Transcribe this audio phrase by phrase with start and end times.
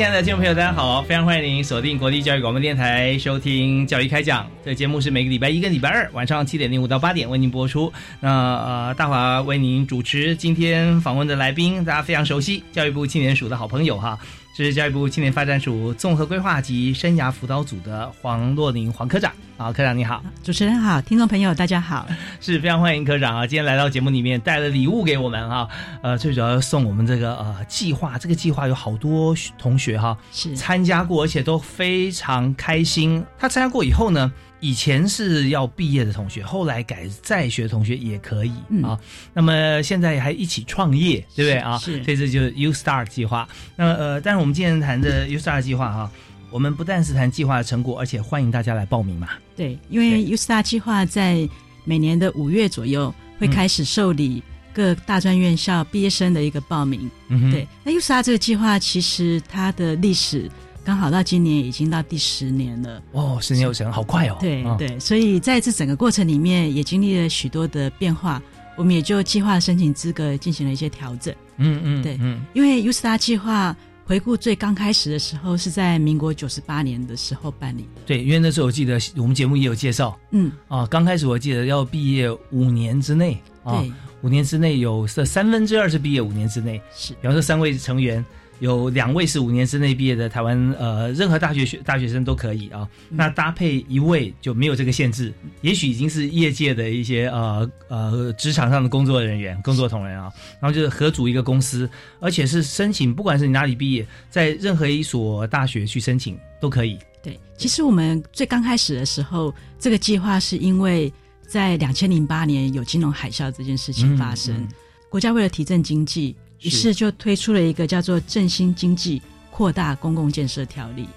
[0.00, 1.02] 亲爱的听众朋友，大家好！
[1.02, 4.44] 非常欢迎您锁定国立教育广播电台收听《教育开讲》。
[4.64, 7.92] 这节目是每个礼拜一跟礼拜二晚上七点零五到八点为您播出。
[8.18, 10.34] 那呃，大华为您主持。
[10.34, 14.18] 今天访问的来宾，大家非常熟悉，教育部青年署的好朋友哈。
[14.56, 19.30] 这是教育部青年发展署综合规划及生涯辅导组的黄若宁黄科长。
[19.60, 22.08] 好，科长你好，主持人好，听众朋友大家好，
[22.40, 23.46] 是非常欢迎科长啊！
[23.46, 25.68] 今天来到节目里面带了礼物给我们哈，
[26.02, 33.22] 呃，最主要要送我们这个呃计划，这个计划有好多同学哈是参加过，而且都非常开心。
[33.38, 38.98] 他参加过以后呢，以前是要毕业的同学，后来改在学的同学也可以嗯啊。
[39.34, 41.76] 那么现在还一起创业，对不对啊？
[41.76, 43.46] 是，所以这次就是 U Star 计划。
[43.76, 46.10] 那么呃，但是我们今天谈的 U Star 计划哈。
[46.50, 49.28] 我们不但是谈计划的成果，而且欢迎大家来报名嘛。
[49.56, 51.48] 对，因为 U Star 计划在
[51.84, 54.42] 每年的五月左右会开始受理
[54.72, 57.08] 各大专院校毕业生的一个报名。
[57.28, 60.50] 嗯对，那 U Star 这个计划其实它的历史
[60.84, 63.02] 刚好到今年已经到第十年了。
[63.12, 64.36] 哦，十年有成，好快哦。
[64.40, 68.42] 对对，所以在这整个过程里面也经历了许多的变化，
[68.76, 71.34] 我们也就计划申请资格进行了一些调整。
[71.58, 73.76] 嗯嗯，对，嗯，因为 U Star 计划。
[74.10, 78.00] 回顾最刚开始的时候，是在民国九十八年的时候办理的。
[78.04, 80.18] 对，因为那时候我记得我们节目也有介绍。
[80.32, 83.84] 嗯啊，刚开始我记得要毕业五年之内啊，
[84.22, 86.82] 五年之内有这三分之二是毕业五年之内。
[86.92, 88.24] 是，比方说三位成员。
[88.60, 92.88] 有两位是五年之内毕业的台湾，呃，任何大学学大学生都可以啊。
[93.08, 95.32] 那搭配一位就没有这个限制，
[95.62, 100.30] 也许已经是业界的一些呃呃职场上的工作人员、工作同仁啊。
[100.60, 101.88] 然后就是合组一个公司，
[102.20, 106.98] 而且是申请，不管是你哪里毕业，在任何一所大学去申请都可以。
[107.22, 111.12] 对，其实我们最刚开始的时候，这个计划是因为
[111.46, 114.68] 在两千零八年有金融海啸这件事情发生，
[115.08, 116.36] 国家为了提振经济。
[116.62, 121.08] 于是就推出了一个叫做“振兴经济、扩大公共建设条例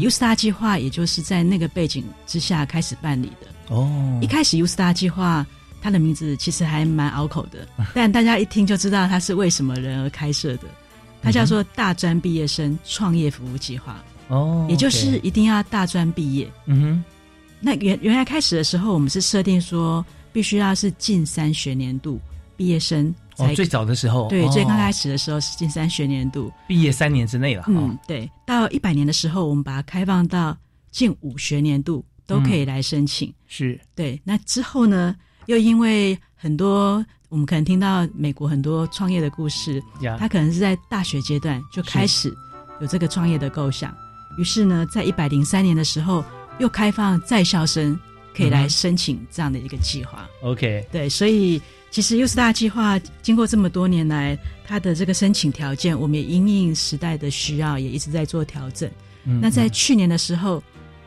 [0.00, 3.74] ”，USTAR 计划，也就是在那个背景之下开始办理的。
[3.74, 5.44] 哦，一开始 USTAR 计划
[5.80, 10.64] 它的名字其实还蛮拗口的， 但大家一听就知道它是为什么人而开设的。
[11.22, 14.02] 它叫做“大专毕业生创业服务计划”。
[14.28, 16.50] 哦，也就是一定要大专毕业。
[16.66, 17.04] 嗯哼，
[17.60, 22.20] 那原原来开始的时候，我们是设定说，必须要是近三学年度
[22.56, 23.14] 毕业生。
[23.38, 27.64] 哦，最早的时候，对，最刚开始的时候是近三学年度，毕业三年之内了。
[27.66, 30.56] 嗯，对，到一百年的时候，我们把它开放到
[30.92, 33.34] 近五学年度都可以来申请。
[33.48, 34.20] 是，对。
[34.22, 39.82] 那之后呢，又因为很多我们可能听到美国很多创业的故事，
[40.18, 42.32] 他可能是在大学阶段就开始
[42.80, 43.92] 有这个创业的构想，
[44.38, 46.24] 于是呢，在一百零三年的时候
[46.60, 47.98] 又开放在校生
[48.32, 50.28] 可以来申请这样的一个计划。
[50.42, 51.60] OK，对，所以。
[51.94, 58.90] 其实 U Star 计划经过这么多年来，它的这个申请条件，我们也因应时代的需要，也一直在做调整。
[59.40, 60.60] 那在去年的时候，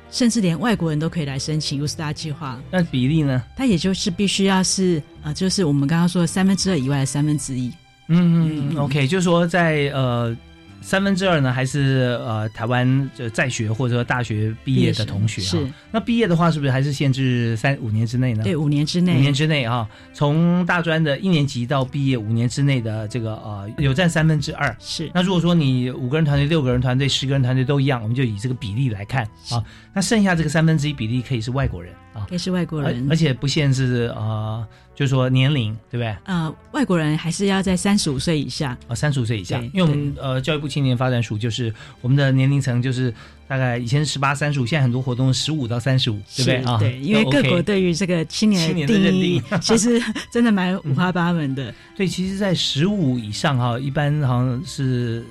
[0.10, 2.58] 甚至连外国人都可以来申请 U Star 计划。
[2.72, 3.44] 那比例呢？
[3.58, 7.70] 它也就是必须要是呃，就是我们刚刚说的三分之二以外的三分之一。
[8.08, 10.34] 嗯嗯，OK，就是说在呃。
[10.82, 15.68] 三分之二呢，还是呃台湾就在学或者说大学毕业的同学是。
[15.92, 18.44] 那毕业的话，是不是还是限制三五年之内呢？
[18.44, 24.76] 对，五年之内，五年之内啊，从大专的一年级到毕业五年之内的这个呃有占三分之二。
[24.80, 25.10] 是。
[25.14, 29.64] 那如果说你五个人团队、六个人团队、十个人团队都一样，我们就以这个比例来看啊。
[29.94, 34.66] 那剩下这个三分之一比例可以是外国人啊，可以是外国人，而且不限是呃
[34.98, 36.16] 就是说年龄对不对？
[36.26, 38.76] 呃，外国人还是要在三十五岁以下。
[38.88, 41.72] 哦，三十五岁以下，因为我们呃教育部青年发展署就是
[42.02, 43.14] 我们的年龄层就是
[43.48, 46.56] 大概以前十八三十五，现在很多活动十五到三十五，对不对？
[46.64, 46.78] 啊？
[46.80, 49.22] 对，因为各国对于这个青年的认定。
[49.22, 50.02] 义定， 其实
[50.32, 51.72] 真的蛮五花八门的。
[51.96, 55.24] 对，其实，在十五以上哈，一般好像是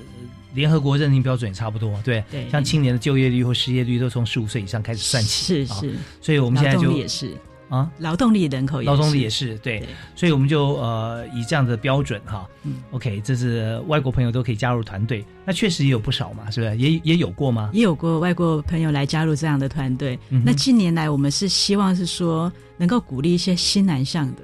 [0.55, 2.49] 联合国认定标准也差不多，对，对。
[2.51, 5.89] 像青年的就业率或失业率都从十五岁以上开始算起，啊是。
[5.89, 7.37] 是，所以我们现在就也是，
[7.69, 9.81] 啊，劳动力人口也劳动力也是对。
[9.81, 12.77] 对，所以我们就呃以这样的标准哈、嗯。
[12.93, 16.77] O k 这是外国朋友都可以加入团队，那确实也有不少嘛，是不是？
[16.77, 17.71] 也也有过吗？
[17.73, 20.19] 也有过外国朋友来加入这样的团队。
[20.29, 24.43] 嗯那近年来，我们是希望是说能够鼓励一些新南向的。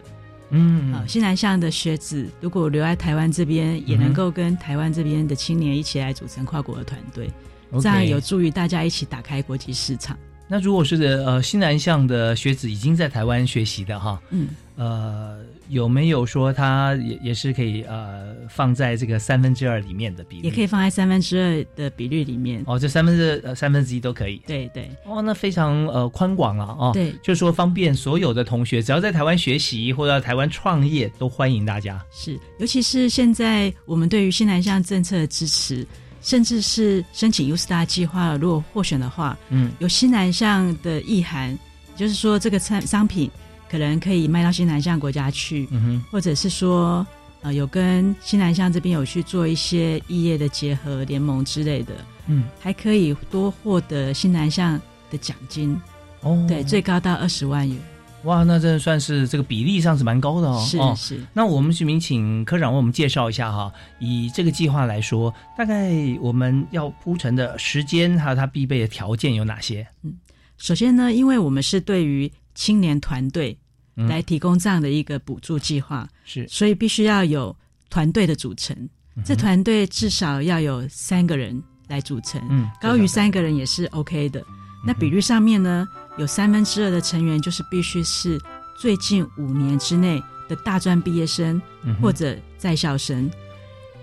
[0.55, 7.31] 嗯，啊、新南向的学子，如果留在台湾这边，也能够跟台湾这边的青年一起来组成跨国的团队
[7.71, 7.83] ，OK。
[7.83, 10.15] 这样有助于大家一起打开国际市场。
[10.53, 15.39] 那如果是呃新南向的学子已经在台湾学习的哈，嗯，呃，
[15.71, 20.49] 有没有说他也也是可以呃放在这个三分之二里面的比例？
[20.49, 22.63] 也可以放在三分之二的比率里面。
[22.67, 24.43] 哦，这三分之呃三分之一都可以。
[24.47, 26.91] 对对哦，那非常呃宽广了哦。
[26.93, 31.99] 对就是说方便所有的同学，只要在台湾学习或者在台湾创业，都欢迎大家。
[32.11, 35.87] 是，尤其是现在我们对于新南向政策的支持，
[36.23, 39.73] 甚至是申请 U Star 计划，如果获选的话，嗯。
[39.81, 41.59] 有新南向的意涵，
[41.97, 43.31] 就是说这个产商品
[43.71, 47.07] 可能可以卖到新南向国家去，嗯哼，或者是说
[47.43, 51.93] 呃有跟新南向这边有去做一些异业的结合联盟之类的，
[52.29, 52.45] 嗯。
[52.61, 54.81] 还可以多获得新南向
[55.11, 55.77] 的奖金，
[56.21, 57.77] 哦，对，最高到二十万元，
[58.25, 60.65] 哇，那真的算是这个比例上是蛮高的哦。
[60.67, 61.21] 是哦是。
[61.33, 69.87] 那我们徐明请科长为我们介绍一下哈，以这个计划来说，大概我们要铺陈的时间还有它必备的条件有哪些？
[70.03, 70.15] 嗯
[70.59, 73.59] 首先呢，因为我们是对于青年团队
[73.97, 77.55] 嗯来提供这样的一个补助计划，是所以必须要有
[77.91, 78.77] 团队的组成。
[79.17, 84.43] 嗯这团队至少要有三个人来组成，嗯高于三个人也是 OK 的。
[84.87, 85.87] 那比率上面呢，
[86.19, 88.41] 有三分之二的成员就是必须是
[88.75, 93.31] 最近五年之内的大专毕业生嗯或者在校生。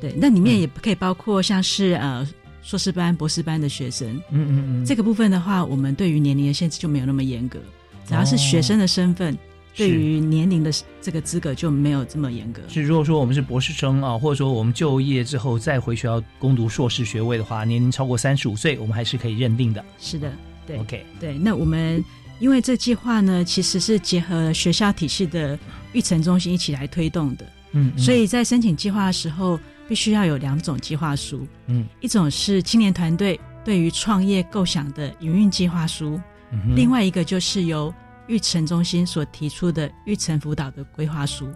[0.02, 2.28] 对，那里面也可以包括像是呃
[2.62, 4.16] 硕士班、博士班的学生。
[4.32, 7.60] 嗯嗯嗯，这个部分的话，我们对于年龄的限制就没有那么严格，
[8.08, 9.38] 只要是学生的身份，
[9.76, 10.72] 对于年龄的
[11.02, 12.62] 这个资格就没有这么严格。
[12.70, 19.84] 是如果说我们是博士生啊，或者说我们就业之后再回学校攻读硕士学位的话，年龄超过三十五岁，我们还是可以认定的。
[20.00, 20.32] 是的，
[20.69, 21.38] 对 OK，对。
[21.39, 22.04] 那我们
[22.38, 25.57] 因为这计划呢，其实是结合学校体系的
[25.94, 27.98] 育成中心一起来推动的，嗯，嗯。
[27.98, 31.88] 所以在申请计划的时候，必须要有两种计划书，嗯。
[32.01, 36.21] 一种是青年团队对于创业构想的营运计划书，
[36.51, 37.92] 嗯另外一个就是由
[38.27, 41.50] 育成中心所提出的育成辅导的规划书。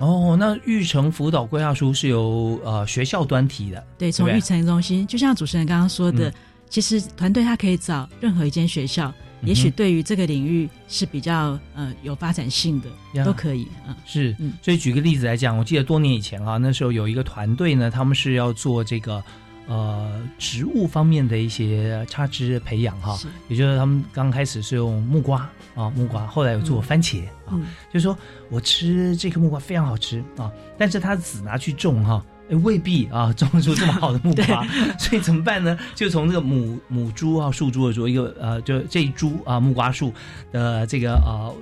[0.00, 6.34] 哦，那育成辅导规划书是由呃学校端提的，对，从育成中心，就像主持人刚刚说的，嗯
[6.68, 9.12] 其实团队他可以找任何一间学校，
[9.42, 13.96] 也许对于这个领域是比较呃有发展性的，呀都可以啊。
[14.04, 19.22] 是嗯，所以举个例子来讲，我记得多年以前啊，那时候有一个团队呢，他们是要做这个
[19.66, 23.18] 呃植物方面的一些插枝培养哈，
[23.48, 28.16] 也就是他们刚开始是用木瓜啊木瓜，后来有做番茄啊，嗯，就是说
[28.50, 32.22] 我吃这颗木瓜非常好吃啊，但是它籽拿去种哈。
[32.24, 34.66] 哎，未必啊，种出这么好的木瓜，
[34.98, 35.78] 所以怎么办呢？
[35.94, 40.12] 就从这个母母株啊，树株的株，一个呃，就这一株啊木瓜树
[40.50, 41.54] 的这个呃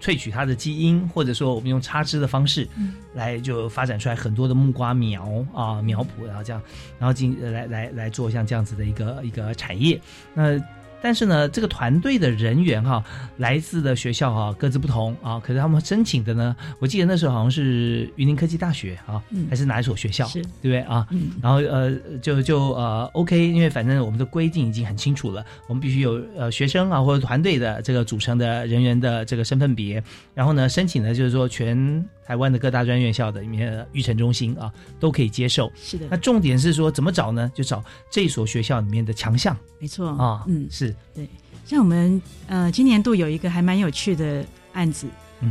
[0.00, 6.60] 萃取它的基因，或者说我们用插枝的方式，嗯来就发展出来很多的木瓜苗啊苗圃，然后这样，
[6.98, 10.00] 然后进呃来来来做像这样子的一个一个产业。
[10.34, 10.58] 那
[11.04, 13.04] 但是呢，这个团队的人员哈、
[13.36, 19.46] 来自的学校哈、各自不同啊，可是他们申请的呢，我记得那时候好像是云林科技大学啊，嗯。
[19.50, 20.40] 还是哪一所学校，是。
[20.40, 20.80] 对不对？
[20.80, 21.06] 啊？
[21.10, 21.32] 嗯。
[21.42, 35.70] 然后呃，就就呃，OK，因为反正我们的规定已经很清楚了，我们必须有呃学生啊或者团队的这个组成的人员的这个身份别，然后呢，申请呢就是说全台湾的各大专院校的里面的育成中心啊都可以接受。
[35.76, 36.06] 是的。
[36.10, 37.50] 那，重点是说怎么找呢？
[37.54, 39.56] 就找这所学校里面的强项。
[39.78, 40.08] 没错。
[40.08, 40.94] 啊，嗯，是。
[41.14, 41.28] 对，
[41.64, 45.06] 像我们呃今年度有一个还蛮有趣的案子，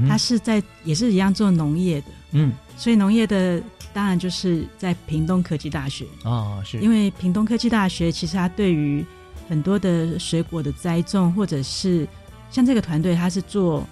[0.07, 2.53] 它是在也是一样做农业的，嗯。
[2.75, 3.61] 所以农业的
[3.93, 9.05] 当然就是在屏东科技大学，啊是，因为屏东科技大学其实它对于
[9.47, 12.07] 很多的水果的栽种，或者是
[12.49, 13.87] 像这个团队，它是做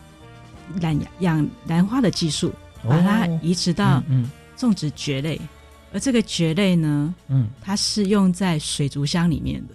[0.81, 2.51] 兰养兰花的技术，
[2.87, 3.39] 把它哦。
[3.41, 5.39] 移植到嗯种植蕨类，
[5.93, 7.49] 而这个蕨类呢，嗯。
[7.61, 9.73] 它是用在水族箱里面的，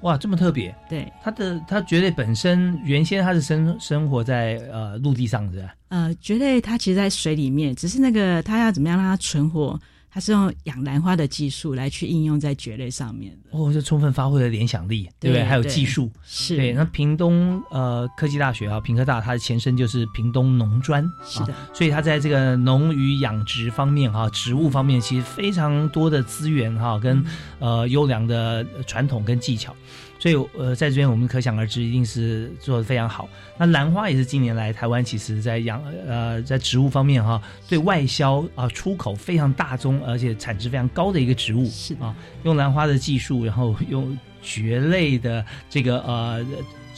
[0.00, 0.74] 哇，这么特别。
[0.88, 9.78] 对，它的它蕨类本身原先它是生生活在呃陆地上的，呃，蕨类它其实在水里面，只是那个它要怎么样让它存活，
[10.10, 13.58] 它是用养兰花的技术来去应用在蕨类上面的。
[13.58, 15.44] 哦，就充分发挥了联想力，对不对？
[15.44, 16.10] 还有技术。
[16.22, 27.24] 是，对，那屏东呃科技大学啊，屏科大它的前身就是屏东农专，是的啊，所以它在这个农渔养殖方面哈、植物方面其实非常多的资源哈、跟、
[27.58, 29.74] 呃优良的传统跟技巧，
[30.18, 33.28] 所以呃在这边我们可想而知，一定是做的非常好。
[33.56, 46.44] 那兰花也是近年来台湾其实在养呃在植物方面哈、对外销啊、出口非常大宗，而且产值非常高的一个植物，是的啊，用兰花的技术，然后用蕨类的这个呃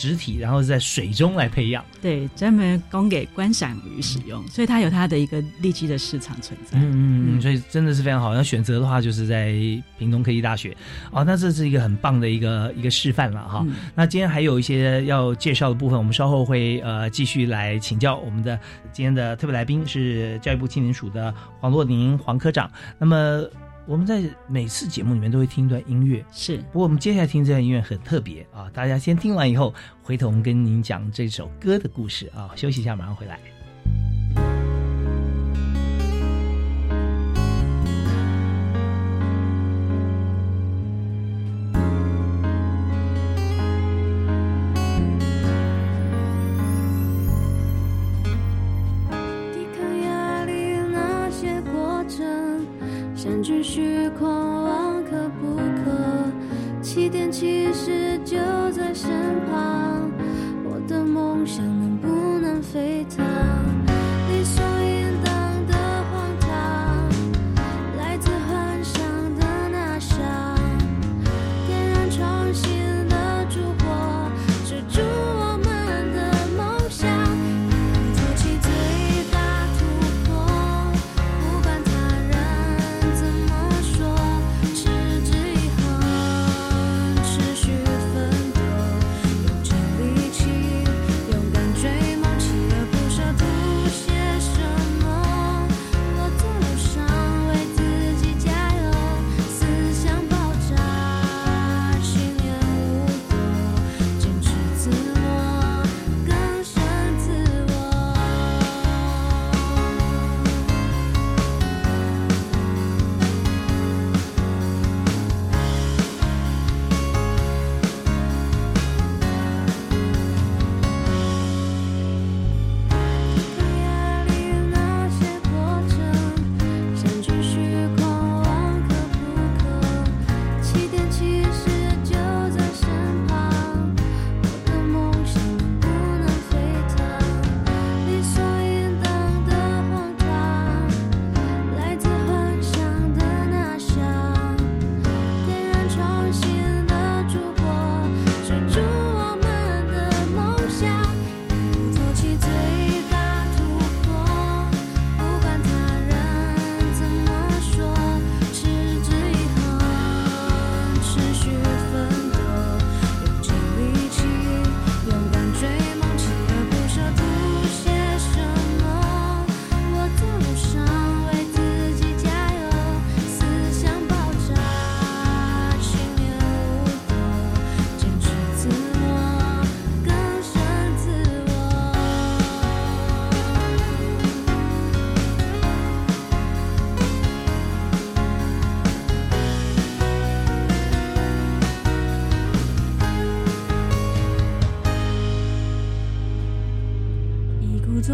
[0.01, 1.85] 植体，然后在水中来培养。
[2.01, 6.79] 对，专门供给观赏鱼使用，所以它有它的一个利基的市场存在。
[6.79, 8.33] 嗯嗯所以真的是非常好。
[8.33, 9.53] 那选择的话，就是在
[9.99, 10.75] 屏东科技大学
[11.11, 13.63] 哦，那这是一个很棒的一个一个示范了哈。
[13.67, 18.59] 嗯那今天还有一些要介绍的部分，我们稍后会呃继续来请教我们的
[18.93, 22.71] 今天的特别来宾是教育部青年署的黄若宁黄科长。
[22.99, 23.45] 那么
[23.87, 32.51] 我们在每次节目里面都会听一段音乐，是不过我们接下来听这段音乐很特别啊，大家先听完以后，回头我们跟您讲这首歌的故事啊。
[32.55, 33.41] 休息一下，马上回来。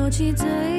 [0.06, 0.75] 一鼓作气，最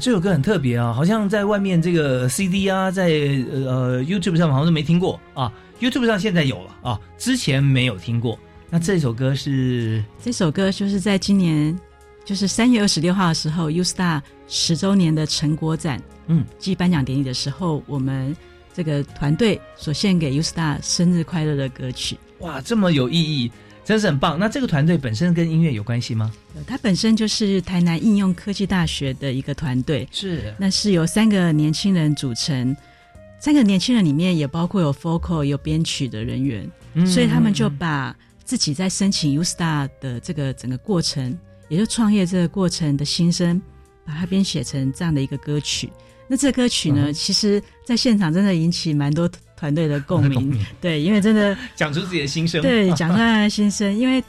[0.00, 3.08] 这首歌很特别啊，好像在外面这个 CD 啊，在
[3.52, 8.38] 呃 YouTube 上好像都没听过啊，YouTube 上现在有了啊，之前没有听过。
[8.70, 11.78] 那这首歌是这首歌就是在今年，
[12.24, 18.34] 就是三月二十六号的时候，U Star 十周年的成果展，嗯，暨颁奖典礼的时候，我们
[18.72, 22.16] 这个团队所献给 U Star 生日快乐的歌曲。
[22.38, 23.52] 哇，这么有意义，
[23.84, 24.38] 真是很棒。
[24.38, 26.30] 那这个团队本身跟音乐有关系吗？
[26.54, 32.76] 呃它本身就是台南应用科技大学的一个团队，是，那是由三个年轻人组成。
[33.40, 41.34] 三个年轻人里面也包括有 vocal 有编曲的人员，嗯所以他们就把自己在申请 U Star 的这个整个过程，
[41.70, 43.58] 也就创业这个过程的心声，
[44.04, 45.90] 把它编写成这样的一个歌曲。
[46.28, 49.26] 那这个歌曲呢，嗯其实在现场真的引起蛮多
[49.60, 52.62] 团队的 共鸣，对，因为真的 讲出自己的心声。
[52.62, 54.24] 对讲出来的心声，因为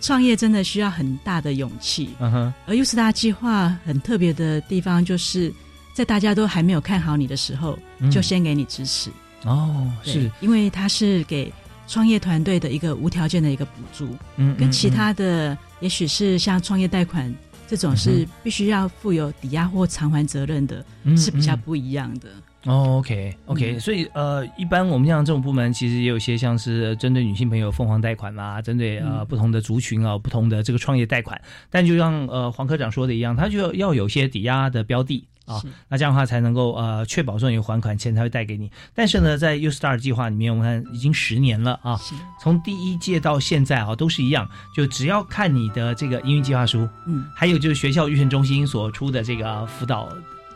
[0.00, 5.50] 创业真的需要很大的勇气，嗯哼，而 U Star 计划很特别的地方，就是
[5.94, 8.10] 在大家都还没有看好你的时候，嗯。
[8.10, 9.10] 就先给你支持。
[9.44, 11.50] 哦，对是，因为它是给
[11.88, 14.90] 创业团队的一个无条件的一个补助，嗯跟其嗯。
[14.90, 17.34] 他的也许是像创业贷款
[17.66, 22.28] 这种是必须要负有抵押或偿还责任的，嗯是比较嗯不一样的。
[22.64, 31.38] 哦，OK OK，、嗯所以呃，一般我们像这种部门，其实也有些像是针对女性朋友凤凰贷款啦，针对呃、嗯不同的族群啊，不同的这个创业贷款。
[31.68, 38.70] 但就像呃黄科长说的一样，他就要要有些抵押的标的啊，那这样的话才能够呃确保说你有还款，钱才会贷给你。
[38.94, 50.08] 但是呢，在 U Star 计划里面，我们看已经十年了啊，是，从第一届到现在啊，都是一样，就只要看你的这个营运计划书，嗯，还有就是学校预选中心所出的这个辅导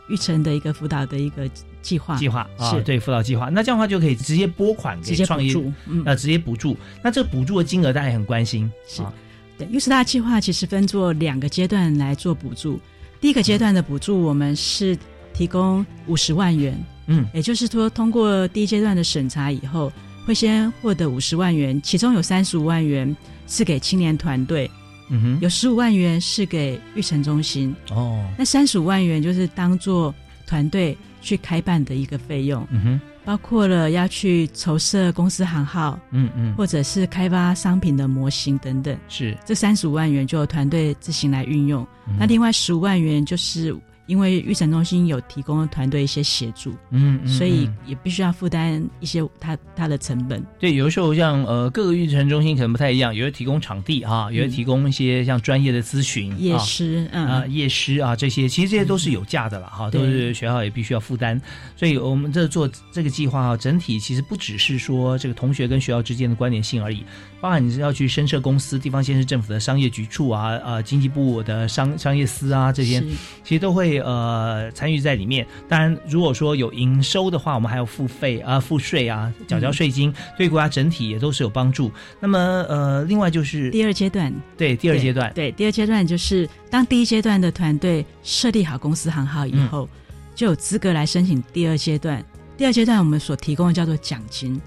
[0.07, 1.47] 育成的一个辅导的一个
[1.83, 5.73] 计划，计划啊，对辅导计划，那这样的话就可以直接拨款直接给创业，补助。
[5.85, 6.75] 嗯，呃，直接补助。
[7.03, 9.03] 那这个补助的金额大家也很关心是。
[9.03, 9.13] 啊，
[9.55, 12.79] 对 U Star 计划其实分做两个阶段来做补助。
[13.21, 14.97] 第一个阶段的补助，我们是
[15.33, 17.25] 提供五十万元，嗯。
[17.33, 19.91] 也就是说，通过第一阶段的审查以后，
[20.25, 23.15] 会先获得五十万元，其中有三十五万元
[23.47, 24.69] 是给青年团队，
[25.09, 30.13] 嗯哼，有十五万元是给育成中心，哦，那三十五万元就是当做
[30.47, 38.97] 团队去开办的一个费用，嗯哼，包括了要去筹设公司行号，嗯嗯，或者是开发商品的模型等等。
[39.07, 42.15] 是，这三十五万元就由团队自行来运用，嗯。
[42.17, 43.71] 那另外十五万元就是
[44.09, 50.43] 因为育成中心有提供团队一些协助，嗯，嗯所以嗯也必须要负担一些它它的成本。
[50.59, 56.57] 对，有的时候像呃各个育成中心可能不太一样，有的提供场地啊，有的提供一些像专业的咨询夜啊。
[56.57, 61.39] 师，啊，嗯，夜师啊，这些其实这些都是有价的了哈，都是学校也必须要负担。
[61.75, 67.05] 所以我们这做这个计划哈，整体其实不只是说这个同学跟学校之间的关联性而已，
[67.39, 72.99] 包含你是要去深设公司、地方县市政府的商业局处啊、呃经济部的商商业司啊这些，
[73.43, 75.45] 其实都会呃参与在里面。
[75.67, 81.91] 当然，如果说有营收的话，我们还要付费啊、付税啊、缴交税金，对国家整体也都是有帮助。
[82.19, 89.89] 那么呃，另外就是第二阶段，对第二阶段，对，第二阶段就是当第一阶段的团队设立好公司行号以后，嗯
[90.35, 92.23] 就有资格来申请第二阶段。
[92.57, 94.59] 第二阶段我们所提供的叫做奖金，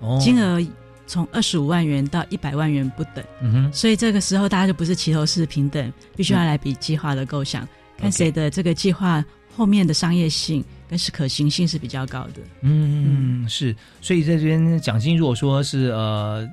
[0.00, 0.60] 哦金额
[1.06, 3.24] 从二十五万元到一百万元不等。
[3.40, 7.68] 嗯哼，所以这个时候大家就不是齐头式平等，必须要来比计划的构想，
[8.00, 12.40] 看谁的这个计划后面的商业性跟是可行性是比较高的。
[12.62, 16.48] 嗯，是，所以在这边奖金，如果说是呃，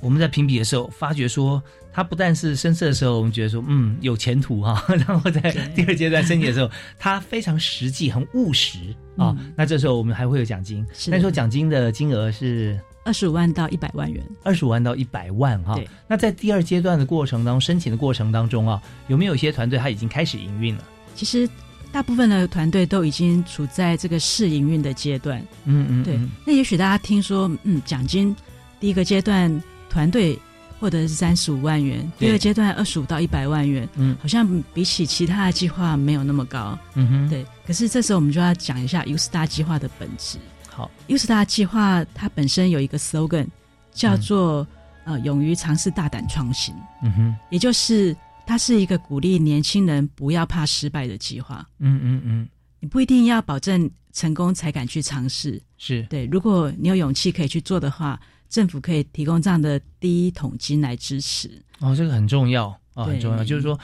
[0.00, 5.40] 我们在评比的时候，发觉说它不但是深色的时候，我们觉得说嗯有前途哈、 然后在
[5.74, 8.78] 第二阶段申请的时候，它非常实际、很务实
[9.16, 9.52] 啊、嗯。
[9.56, 20.84] 那这时候我们还会有奖金，那时候奖金的金额是二十五万到一百万元，二十五万到一百万哈、对那在第二阶段的过程当中，申请的过程当中啊，有没有一些团队他已经开始营运了？
[21.14, 21.48] 其实
[21.90, 25.40] 大部分的团队都已经处在这个试营运的阶段。
[25.64, 28.34] 嗯嗯，对嗯，那也许大家听说，嗯，奖金
[28.78, 30.38] 第一个阶段团队
[30.78, 36.78] 获得是三十五万元，第二阶段二十五到一百万元，嗯好像比起其他的计划没有那么高。
[36.94, 40.38] 嗯哼，，对，可是这时候我们就要讲一下 U Star 计划的本质。
[40.74, 43.46] 好，U Star 计划它本身有一个 slogan，
[43.92, 44.66] 叫做、
[45.04, 51.66] 呃勇于尝试、大胆创新，嗯哼，也就是它是一个鼓励年轻人不要怕失败的计划。
[51.78, 52.48] 嗯嗯嗯，
[52.80, 61.50] 你不一定要保证成功才敢去尝试，是，对，如果你有勇气可以去做的话，政府可以提供这样的第一桶金来支持。
[61.80, 62.68] 哦，这个很重要。
[62.94, 63.42] 啊、对很重要。
[63.42, 63.78] 就是说，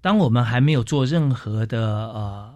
[0.00, 2.54] 当我们还没有做任何的呃，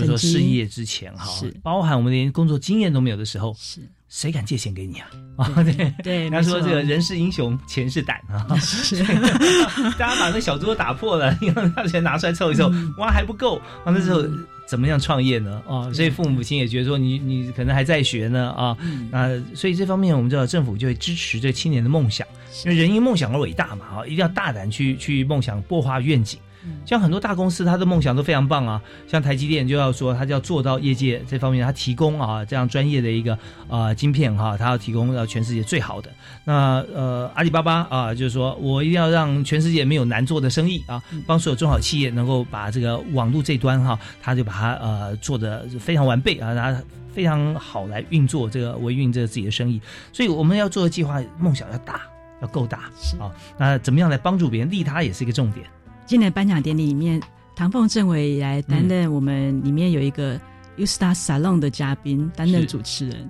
[0.00, 5.08] 就是说事业之前哈是，包含我们连工作经验都没有的时候，是，谁敢借钱给你啊？
[5.36, 5.94] 啊， 对。
[6.02, 8.56] 对，人家说这个人是英雄，钱是胆啊！
[8.58, 9.02] 是
[9.98, 13.86] 大家把那小桌打破了，你让他钱拿出来凑一凑，哇还不够啊！
[13.86, 14.24] 那时候
[14.66, 15.62] 怎么样创业呢？
[15.68, 18.76] 啊，所以父母亲也觉得说你你可能还在学呢啊，
[19.10, 22.26] 那所以这方面我们知道政府就会支持这青年的梦想，
[22.64, 26.38] 因为人因梦想而伟大嘛，啊，一定要大胆去去梦想，擘画愿景。
[26.84, 28.80] 像很多大公司，他的梦想都非常棒啊。
[29.06, 33.36] 像台积电就要说，他就要做到业界这方面，他提供啊这样专业的一个
[33.68, 36.10] 啊晶片哈，他要提供到全世界最好的。
[36.44, 49.80] 那呃阿里巴巴啊，就是说我一定要让全世界没有难做的生意啊，帮所有中小企业能够把这个网络这端哈，他就把它呃做的非常完备啊，他非常好来运作这个维运这个自己的生意。
[50.12, 52.02] 所以我们要做的计划梦想要大，
[52.42, 53.32] 要够大啊。
[53.58, 55.66] 那怎么样来帮助别人利他也是一个重点。
[56.06, 57.20] 今年颁奖典礼里面，
[57.56, 60.40] 唐凤政委来担任我们里面有一个
[60.76, 63.28] U Star Salon 的嘉宾，担任主持人。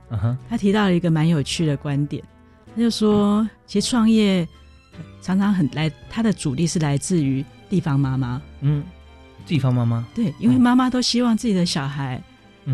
[0.49, 2.23] 他提到了一个蛮有趣的观点，
[2.75, 4.47] 他就说，其实创业
[5.23, 8.43] 常常很来，他的主力是来自于地方妈妈。
[8.61, 8.85] 嗯，
[9.47, 10.07] 地方妈妈。
[10.15, 12.23] 对，因为妈妈都希望自己的小孩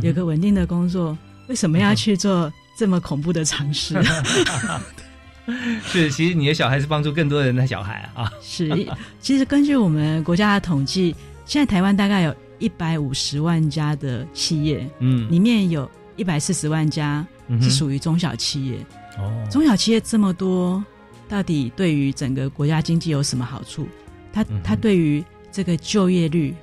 [0.02, 1.16] 有个稳定的工作，
[1.48, 3.94] 为什么要去做这么恐怖的尝试？
[5.84, 8.30] 是，其实你的小孩是帮助更多人的小孩啊。
[8.40, 8.68] 是，
[9.20, 17.26] 其实根据我们国家的统计，现在台湾大概有一百五十万家的企业，嗯，里面有一百四十万家
[17.60, 18.76] 是属于中小企业。
[19.18, 20.82] 哦，中小企业这么多，
[21.28, 23.86] 到底对于整个国家经济有什么好处？
[24.32, 26.54] 它它对于这个就业率？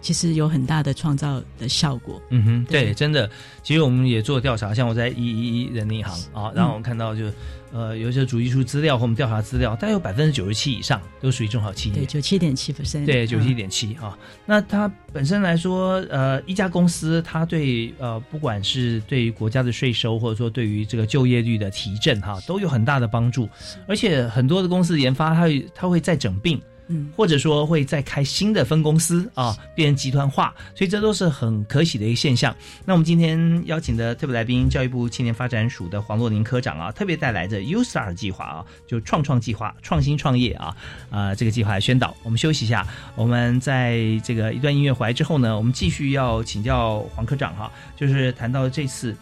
[0.00, 2.20] 其实有很大的创造的效果。
[2.30, 3.28] 嗯哼，对，真的。
[3.62, 7.30] 其实我们也做调查，像我在一一一人银行啊，然后我们看到就
[7.70, 11.96] 呃有一些主计处资料和我们调查资料，大概有百分之九十七以上都属于中小企业。
[11.96, 13.04] 对，九七点七 percent。
[13.04, 14.16] 对，九七点七啊。
[14.46, 23.48] 那它本身来说，呃，一家公司它对呃不管是对于国家的税收，或者说对于这个就业率的提振哈，都有很大的帮助。
[23.86, 26.58] 而且很多的公司研发，它会它会再整并。
[26.88, 32.54] 嗯，或者说会再开新的分公司啊，变成集团化，所以这都是很可喜的一个现象。
[32.84, 40.76] 那我们今天邀请的特别来宾，教育部青年发展署的黄若宁科长啊，特别带来的 U Star 计划啊，就创创计划、创新创业啊，
[41.10, 42.16] 啊，这个计划来宣导。
[42.22, 49.14] 我们休息一下，我们在这个一段音乐回来之后呢，我们继续要请教黄科长哈，就是谈到这次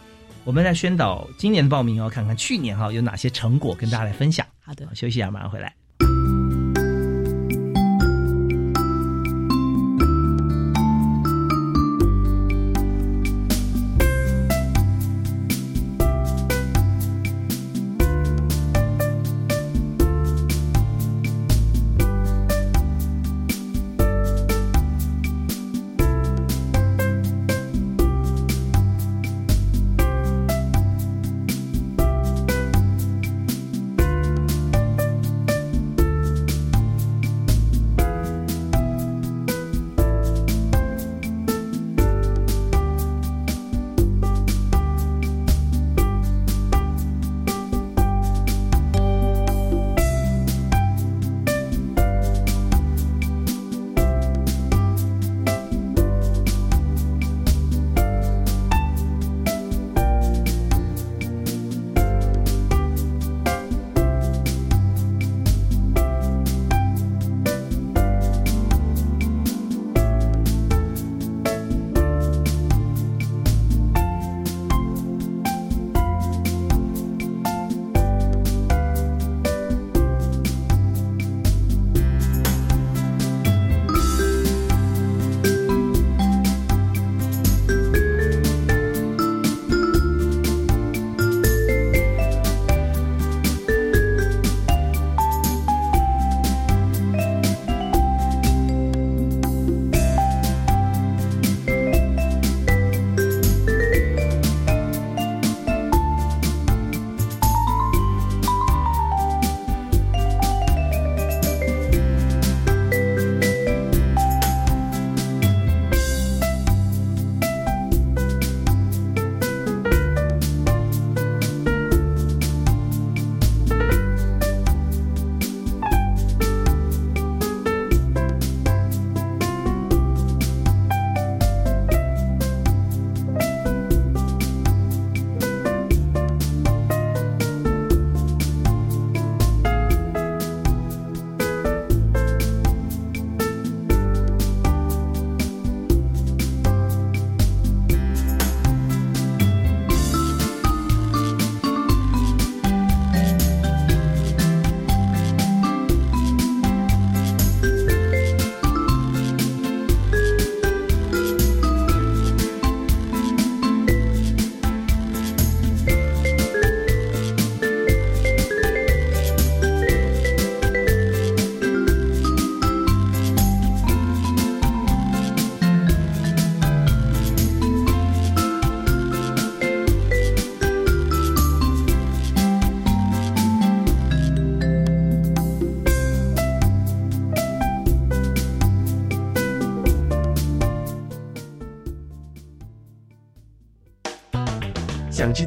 [0.45, 4.45] 我们在宣导今年的报名哦，看看去年哈有哪些成果跟大家来分享。
[4.61, 5.86] 好的，休息一下，马上回来。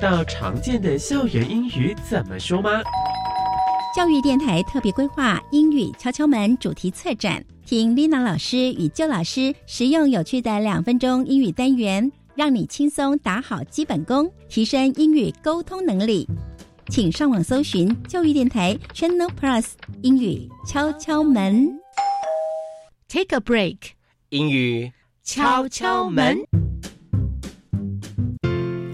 [0.00, 2.80] 道常见的校园英语怎么说吗？
[3.94, 16.26] 教育电台特别规划英语敲敲门主题策展，听 Lina 老师与旧老师实用有趣的两分钟英语单元，让你轻松打好基本功，提升英语沟通能力。
[16.88, 19.66] 请上网搜寻教育电台 Channel Plus
[20.00, 21.78] 英语敲敲门。
[23.06, 23.76] Take a break，
[24.30, 24.90] 英语
[25.22, 26.38] 敲敲门。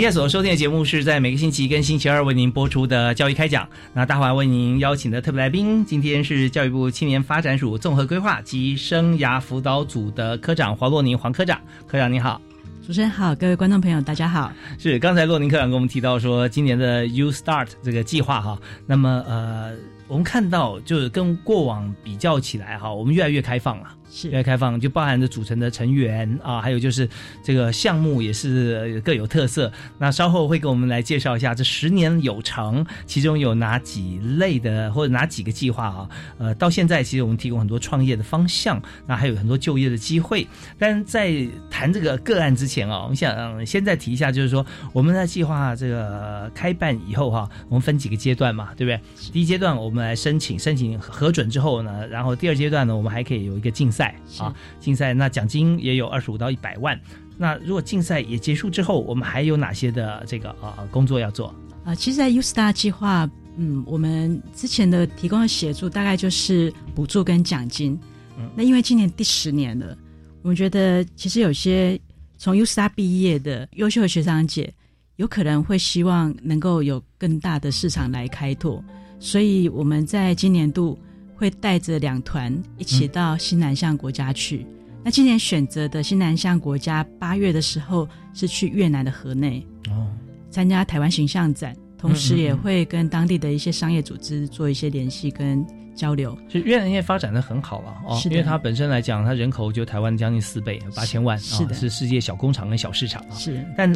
[0.00, 3.68] 您现在所收听的节目是在每个星期跟星期二为您播出的教育开讲。
[3.92, 11.60] 那大华为您邀请的特别来宾，今天是教育部青年发展署综合规划及生涯辅导组的科长黄洛宁黄科长。
[11.86, 12.40] 科长您好。
[12.86, 14.50] 主持人好，各位观众朋友，大家好。
[14.78, 19.74] 是刚才洛宁科长跟我们提到说，今年的 U Start 这个计划哈，那么呃，
[20.08, 23.88] 我们看到就是跟过往比较起来哈，我们越来越开放了。
[24.10, 27.08] 是越来越开放，就包含着组成的成员啊，还有就是
[27.42, 29.72] 这个项目也是各有特色。
[29.98, 36.08] 那稍后会给我们来介绍一下这十年有成，其中有哪几类的或者哪几个计划啊？
[36.38, 40.46] 呃，到现在其实我们提供很多创业的方向，那还有很多就业的机会。
[40.78, 49.00] 但在谈这个个案之前啊，我们想先再提一下，就是说我们在计划这个开办以后哈、我们分几个阶段嘛，对不对？
[49.32, 53.99] 第一阶段我们来申请，申请核准之后呢，然后第二阶段呢，我们还可以有一个竞赛
[54.38, 56.98] 啊，竞赛那奖金也有二十五到一百万。
[57.36, 61.54] 那如果竞赛也结束之后，我们还有哪些的这个呃工作要做？
[61.84, 67.98] 啊，其实，在 U Star 计划，嗯，我们之前的提供的协助大概就是补助跟奖金。
[68.38, 69.96] 嗯，那因为今年第十年了，
[70.42, 71.98] 我们觉得其实有些
[72.36, 74.70] 从 U Star 毕业的优秀的学长姐，
[75.16, 78.84] 有可能会希望能够有更大的市场来开拓，
[79.18, 80.98] 所以我们在今年度
[81.40, 84.66] 会带着两团一起到新南向国家去。
[85.02, 90.06] 那今年选择的新南向国家，八月的时候是去越南的河内哦，
[90.50, 96.36] 参加台湾形象展，同时也会跟当地的一些商业组织做一些联系跟交流。
[96.46, 103.32] 是越南现在发展的很好啊哦，因为它本身来讲，它人口就台湾将近四倍，八千万，是的啊是世界小工厂跟小市场啊。
[103.34, 103.90] 是，但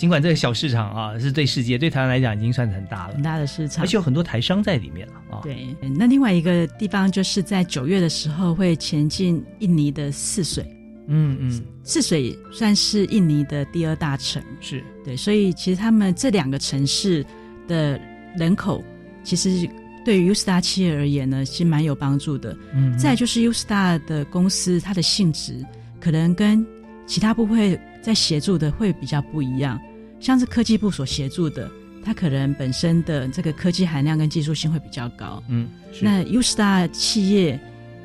[0.00, 5.40] 尽管这个小市场啊是对世界对台湾来讲已经算是很大了，很大的市场，而且有很多台商在里面了啊。
[5.42, 10.64] 对，那另外一个地方就是在九月的时候会前进印尼的泗水。
[11.06, 14.82] 嗯嗯，泗水算是印尼的第二大城，是。
[15.04, 17.22] 对，所以其实他们这两个城市
[17.68, 18.00] 的
[18.38, 18.82] 人口，
[19.22, 19.68] 其实
[20.02, 22.56] 对于 Ustar 企业而言呢，其实蛮有帮助的。
[22.72, 25.62] 嗯，再就是 Ustar 的公司，它的性质
[26.00, 26.64] 可能跟
[27.06, 29.78] 其他部会在协助的会比较不一样，
[30.20, 31.70] 像是科技部所协助的，
[32.04, 35.42] 它可能本身的这个科技含量跟技术性会比较高。
[35.48, 35.68] 嗯，
[36.00, 37.58] 那 Ustar 企业。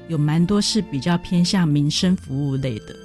[0.08, 2.96] 有蛮多是比较偏向民生服务类的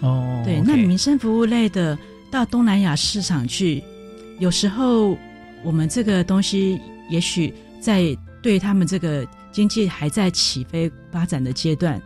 [0.00, 1.98] 哦，对，那民生服务类的
[2.30, 3.82] 到东南亚市场去，
[4.38, 5.18] 有时候
[5.64, 12.00] 我们这个东西也许在对他们这个经济还在起飞发展的阶段，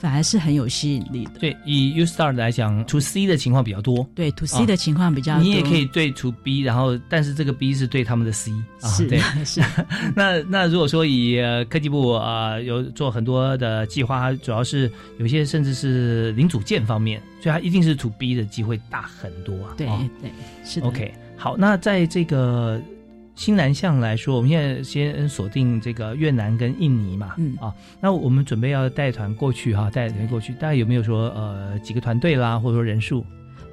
[0.00, 1.32] 反而是很有吸引力的。
[1.38, 4.08] 对，以 U Star 来讲，To C 的情况比较多。
[4.14, 5.42] 对，To C 的情况比较多。
[5.42, 8.88] 你也可以对 To B，然后但是这个 B 是对他们的 C 啊。
[8.88, 9.60] 是，对， 是。
[10.16, 19.74] 那那如果说以科技部啊有做很多的计划，主要是有些甚至是零组件方面，所以它一定是 To B 的机会大很多啊。
[19.76, 19.86] 对
[20.22, 20.30] 对，
[20.64, 20.86] 是的。
[20.86, 22.80] OK，好，那在这个。
[23.40, 33.24] 新南向来说，我们现在先锁定这个越南跟印尼嘛，嗯啊，那我们准备要带团过去哈，带团过去，大概有没有说呃几个团队啦，或者说人数？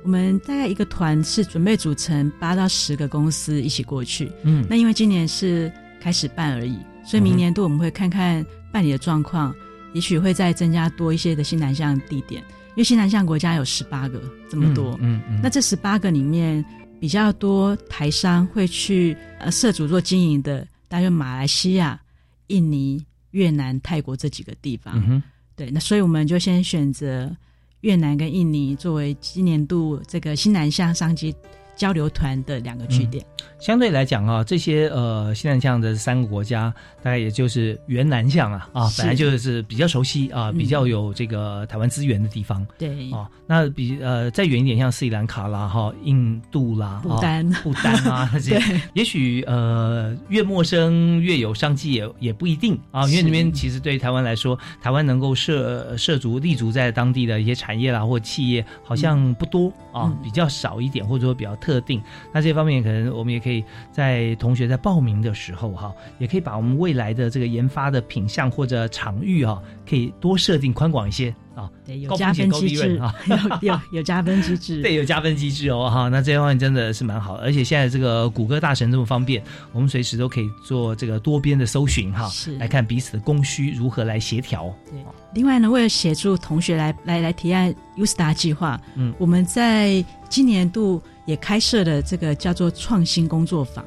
[0.05, 9.53] 我们大概一个团是准备组成八到十个公司一起过去，嗯，那因为今年是开始办而已，所以明年度我们会看看办理的状况，
[9.91, 16.63] 也许会再增加多一些的新南向地点，因为新南向国家有十八个这么多，嗯嗯，那这十八个里面。
[16.99, 21.99] 比较多台商会去呃涉足做经营的，大约马来西亚、
[22.47, 25.21] 印尼、越南、泰国这几个地方。
[25.55, 27.35] 对，那所以我们就先选择
[27.81, 31.33] 越南跟印尼作为今年度这个新南向商机
[31.77, 33.23] 交流团的两个据点。
[33.59, 42.65] 相对来讲啊，这些呃现在这样的三个国家，大概也就是原南向啊啊，本来就是比较熟悉啊，比较有这个台湾资源的地方。
[42.77, 43.11] 对。
[43.11, 48.61] 啊，那比呃再远一点，像斯里兰卡啦、哈印度啦、不丹、不丹啊这些，
[48.93, 62.01] 也许呃越陌生越有商机也也不一定啊，因为那边其实对台湾来说，台湾能够涉涉足立足在当地的一些产业啦或企业，好像不多啊，比较少一点，或者说比较特定。
[62.33, 63.63] 那这方面可能我们也可以。
[63.91, 71.67] 在同学在报名的时候哈，也可以把我们未来的这个研发的品相或者场域哈，可以多设定宽广一些啊。
[71.83, 73.15] 对，有加分机制啊，
[73.61, 74.81] 有有有加分机制。
[74.83, 76.09] 对，有加分机制哦哈。
[76.09, 84.71] 那这方面真的是蛮好，而且现在这个谷歌大神这么方便，我们随时都可以做这个多边的搜寻哈，是来看彼此的供需如何来协调。
[84.91, 84.99] 对，
[85.33, 91.01] 另外呢，为了协助同学来来来提案 Usta 计划，嗯，我们在今年度。
[91.27, 93.85] 也开设了这个叫做创新工作坊，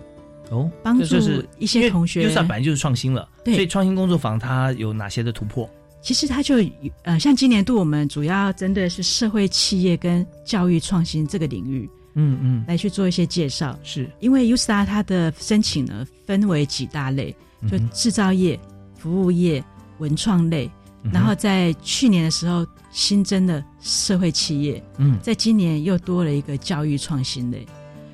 [0.50, 1.16] 哦，帮助
[1.59, 2.22] 一些同学。
[2.22, 5.68] 就算本来就是创新了，所以创新工作坊它有哪些的突破？
[6.03, 6.57] 其实它就
[7.03, 13.79] 呃，像今年度我们主要针对是社会企业跟教育创新这个领域，嗯嗯，来去做一些介绍。
[13.83, 17.35] 是因为 USTA 它的申请呢分为几大类，
[17.70, 18.59] 就制造业、
[18.96, 19.62] 服务业、
[19.98, 20.70] 文创类。
[21.11, 27.66] 然后在去年的时候新增的社会企业，嗯，在今年又多了一个教育创新类，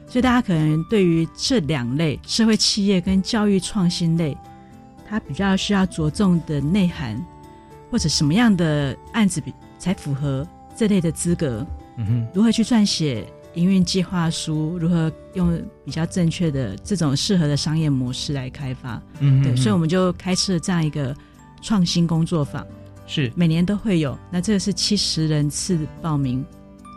[0.07, 4.37] 所以大家可能对于这两类社会企业跟教育创新类，
[5.09, 7.25] 它比较需要着重的内涵，
[7.91, 11.67] 或者什么样的案子比才符合这类的资格？
[11.97, 14.77] 嗯哼，如何去撰写营运计划书？
[14.79, 19.03] 如何用比较正确的这种适合的商业模式来开发？
[19.21, 21.17] 嗯，对，所以我们就开设这样一个。
[21.63, 22.65] 创新工作坊
[23.07, 26.45] 是每年都会有，那这个是七十人次报名。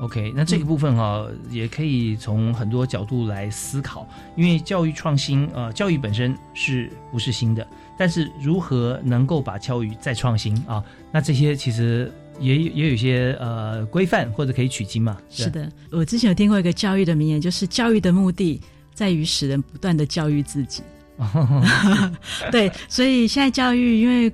[0.02, 7.68] OK，那这个部分哈也可以从很多角度来思考，因为教育创新呃，教育本身是不是新的？
[7.98, 10.82] 但是如何能够把教育再创新啊？
[11.12, 15.18] 那这些其实也也有一些呃规范或者可以取经嘛？
[15.30, 18.62] 是的，我之前有听过一个教育的名言，就是教育的目的
[18.94, 20.82] 在于使人不断的教育自己。
[22.52, 24.32] 对，所以现在教育因为。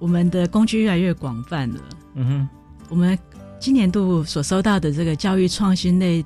[0.00, 1.80] 我们的工具越来越广泛了。
[2.14, 2.48] 嗯哼，
[2.88, 3.16] 我们
[3.60, 6.24] 今年度所收到的这个教育创新类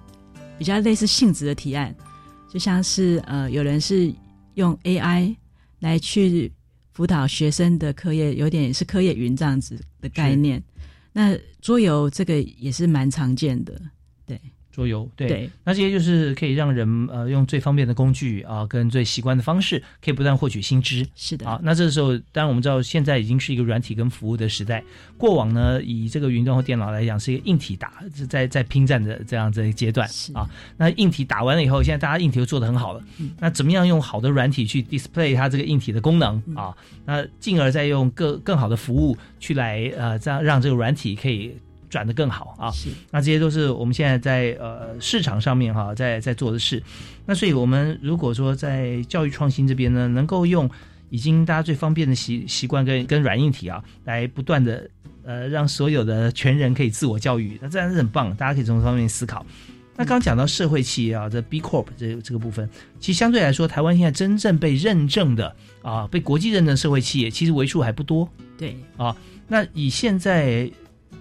[0.57, 1.95] 比较类似性质的提案，
[2.49, 4.15] 就像是呃，有人是
[4.55, 5.35] 用 AI
[5.81, 6.51] 来去
[6.93, 10.63] 辅导学生的课业，有点是课业云这样子的概念。
[11.13, 13.83] 那桌游这个也是蛮常见的，对。
[14.75, 21.07] 桌游对，那这些就是可以让人呃用最方便的工具啊，跟最习惯的方式，可以不断获取新知。
[21.15, 24.83] 是的，啊，那这个时候，当然我们知道现在已经是一个软体跟服务的时代。
[25.17, 30.45] 过往呢，以这个云端和电脑来讲，是一个硬体打在在拼战的这样子一个阶段啊。
[30.77, 33.03] 那硬体打完了以后，现在大家硬体都做得很好了。
[33.39, 36.75] 那怎么样用好的软体去 display 它这个硬体的功能啊？
[37.07, 41.55] 那进而再用更更好的服务去来呃，这样让这个软体可以。
[41.95, 42.73] 转得更好啊！
[42.73, 46.83] 是，那这些都是我们现在在呃市场上面哈，在在做的事。
[47.25, 50.69] 那所以我们如果说在教育创新这边呢，能够用
[51.11, 54.91] 已经大家最方便的习习惯跟跟软硬体啊，来不断的
[55.23, 58.35] 呃让所有的全人可以自我教育，那这样是很棒。
[58.35, 59.47] 大家可以从这方面思考。
[59.97, 62.69] 那刚讲到社会企业啊，这 B Corp 这这个部分，
[62.99, 68.29] 其实相对来说，台湾现在真正被认证的啊，被国际认证社会企业，其实为数还不多。
[68.59, 69.17] 对啊，
[69.47, 70.69] 那以现在。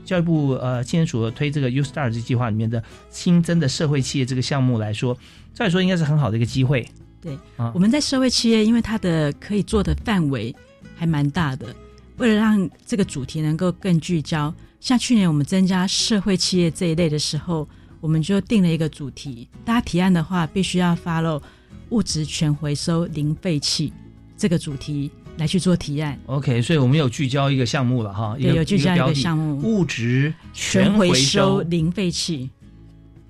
[0.06, 5.18] 教育部呃，青年署推这个 U Star 这计划里面的新增的社会企业这个项目来说，
[5.54, 6.88] 照理说应该是很好的一个机会。
[7.22, 10.54] 对啊，我们在社会企业，因为它的可以做的范围
[10.96, 11.74] 还蛮大的，
[12.18, 17.68] 为了让这个主题能够更聚焦，像去年我们增加社会企业这一类的时候，
[18.02, 21.42] 我们就定了一个主题，大家提案的话，必须要 follow
[21.90, 23.94] 物质全回收零废弃
[24.36, 26.18] 这个主题来去做提案。
[26.28, 32.50] OK，所以我们有聚焦一个项目了哈，有聚焦一个项目物质全回回收零废弃。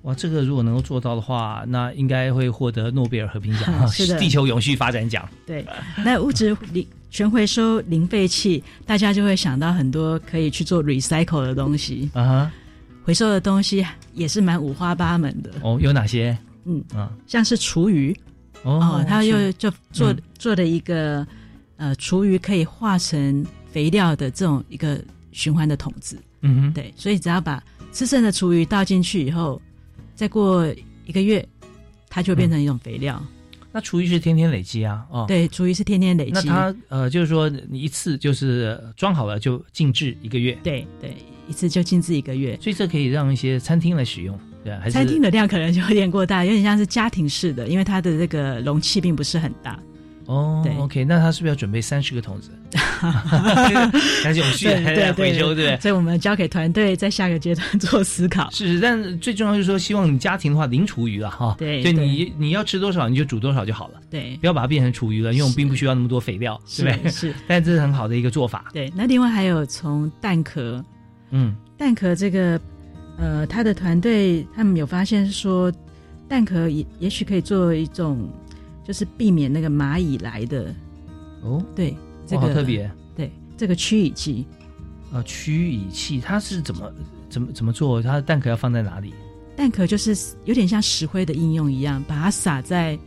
[0.02, 5.26] 哇，这个如果能够做到的话，那应该会获得诺贝尔和平奖 是的地球永续发展奖。
[5.46, 5.64] 对，
[6.04, 12.10] 那物质零全回收零废弃，大家就会想到很多可以去做 recycle 的东西。
[12.12, 12.52] 啊哈，
[13.02, 15.50] 回收的东西也是蛮五花八门的。
[15.62, 16.36] 哦，有哪些？
[16.66, 18.14] 嗯啊，像是厨余
[18.62, 21.26] 哦他又就做、嗯做了一个
[21.76, 25.00] 呃厨余可以化成肥料的这种一个
[25.32, 26.18] 循环的桶子。
[26.42, 27.62] 嗯哼，对，所以只要把
[27.92, 29.60] 吃剩的厨余倒进去以后，
[30.14, 30.66] 再过
[31.06, 31.46] 一个月，
[32.08, 33.22] 它就变成一种肥料。
[33.72, 36.30] 那厨余是天天累积啊，哦，对，厨余是天天累积。
[36.32, 41.16] 那它呃，就是说你一次就是装好了就静置一个月，对对，
[41.48, 42.56] 一次就静置一个月。
[42.60, 49.76] 所以这可以让一些餐厅来使用，对啊，还是餐厅的量可能就有点过大，有点像是家庭式的，因为它的这个容器并不是很大。
[50.26, 52.50] 哦对，OK，那他是不是要准备三十个桶子？
[54.22, 55.76] 还是永续，对还是回收，对不对？
[55.80, 58.50] 所以我们交给团队在下个阶段做思考。
[58.50, 61.54] 是是，但最重要就是说，希望你家庭的话零厨余了哈。
[61.58, 67.10] 对就你你要吃多少你就煮多少就好了，对不要把它变成厨余了，因为我们并不需要那么多肥料，对不对？
[67.10, 68.66] 是是 但这是很好的一个做法。
[68.72, 70.82] 对，那另外还有从蛋壳，
[71.30, 72.58] 嗯，蛋壳这个，
[73.18, 75.70] 呃，他的团队他们有发现说，
[76.28, 78.28] 蛋壳也也许可以作为一种，
[78.84, 80.72] 就是避免那个蚂蚁来的。
[81.42, 82.90] 哦，对，这哇个好特别。
[83.16, 84.46] 对，这个驱蚁剂，
[85.12, 86.92] 呃，驱蚁器它是怎么
[87.28, 88.00] 怎么怎么做？
[88.02, 89.12] 它的蛋壳要放在哪里？
[89.56, 92.98] 蛋壳就是有点像石灰的应用一样，把它撒在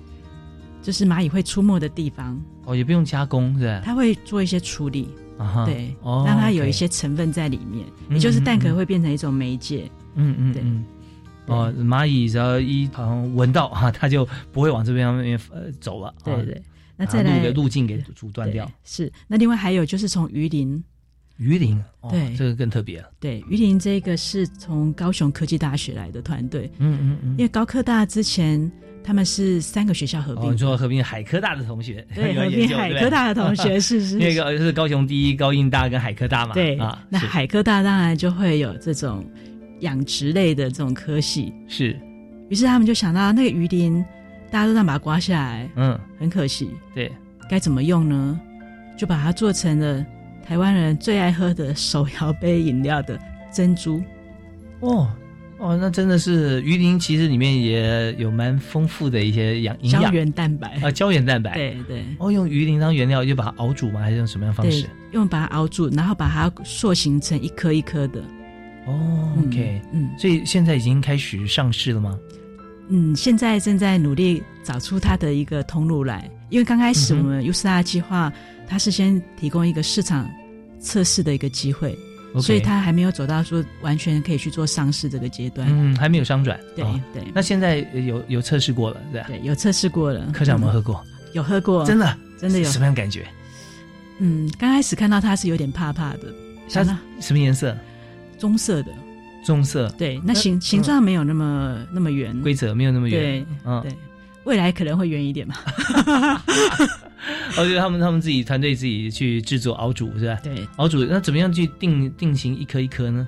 [0.82, 3.82] 就是蚂蚁会出没的地方，哦，也不用加工，是吧？
[3.86, 5.09] 它会做一些处理。
[5.38, 9.88] 啊对，哦让它有一些成分在里面，嗯也就是蛋壳会变成一种媒介。
[10.15, 10.84] 嗯嗯对嗯。
[11.48, 16.08] 哦，蚂蚁只要一好像闻到哈，它就不会往这边方面呃走了。
[16.10, 16.62] 啊对对，
[16.95, 18.70] 那再来路给路径给阻断掉。
[18.84, 20.84] 是，那另外还有就是从鱼鳞，
[21.38, 23.10] 鱼鳞，哦对这个更特别了。
[23.20, 28.72] 对，鱼鳞这个是从高雄科技大学来的团队，嗯嗯嗯因为高科大之前
[29.04, 36.54] 他们是三个学校合哦，并你，说合并海科大的同学，对 有合并海科大的同学 是是那个是高雄第一高应大跟海科大嘛？
[36.54, 39.24] 对啊，那海科大当然就会有这种
[39.82, 41.99] 养殖类的这种科系，是，
[42.49, 44.03] 于是他们就想到那个鱼鳞，
[44.49, 47.11] 大家都让把它刮下来，嗯，很可惜，对，
[47.49, 48.39] 该怎么用呢？
[48.97, 50.05] 就把它做成了
[50.45, 53.19] 台湾人最爱喝的手摇杯饮料的
[53.53, 54.01] 珍珠。
[54.80, 55.07] 哦
[55.59, 63.99] 哦，那真的是鱼鳞，其实里面也有蛮丰富的一些养营养胶原蛋白啊，胶原蛋白，对对哦，用鱼鳞当原料就把它熬煮吗？
[63.99, 68.23] 还是用什么样的方式？，用把它熬煮，然后把它塑形成一颗一颗的。
[68.88, 72.17] 哦，OK，嗯，所以现在已经开始上市了吗？
[72.89, 78.31] 嗯，现在正在努力找出它的一个通路来，因为刚开始我们 U 四 R 计划，
[78.65, 80.29] 它是先提供一个市场
[80.79, 81.97] 测试的一个机会
[82.41, 85.67] 所以它还没有走到说完全可以去做上市这个阶段。
[85.69, 86.59] 嗯，还没有商转。
[86.75, 89.27] 对哦对那现在有有测试过了，对吧？
[89.27, 90.31] 对，有测试过了。
[90.31, 91.03] 科长有没有喝过？
[91.33, 93.25] 有喝过，真的真的有什么样感觉？
[94.19, 96.33] 嗯，刚开始看到它是有点怕怕的，
[96.71, 96.83] 它
[97.19, 97.75] 什么颜色？
[98.38, 98.91] 棕色的，
[99.43, 99.89] 棕色。
[99.97, 103.91] 对，那形形状没有那么那么圆，规则没有那么圆对，嗯对，
[104.43, 105.55] 未来可能会圆一点嘛。
[107.57, 110.39] 哦，就是他们他们自己团队自己去制作熬煮是吧？
[110.43, 113.27] 对，熬煮那怎么样去定定型一颗一颗呢？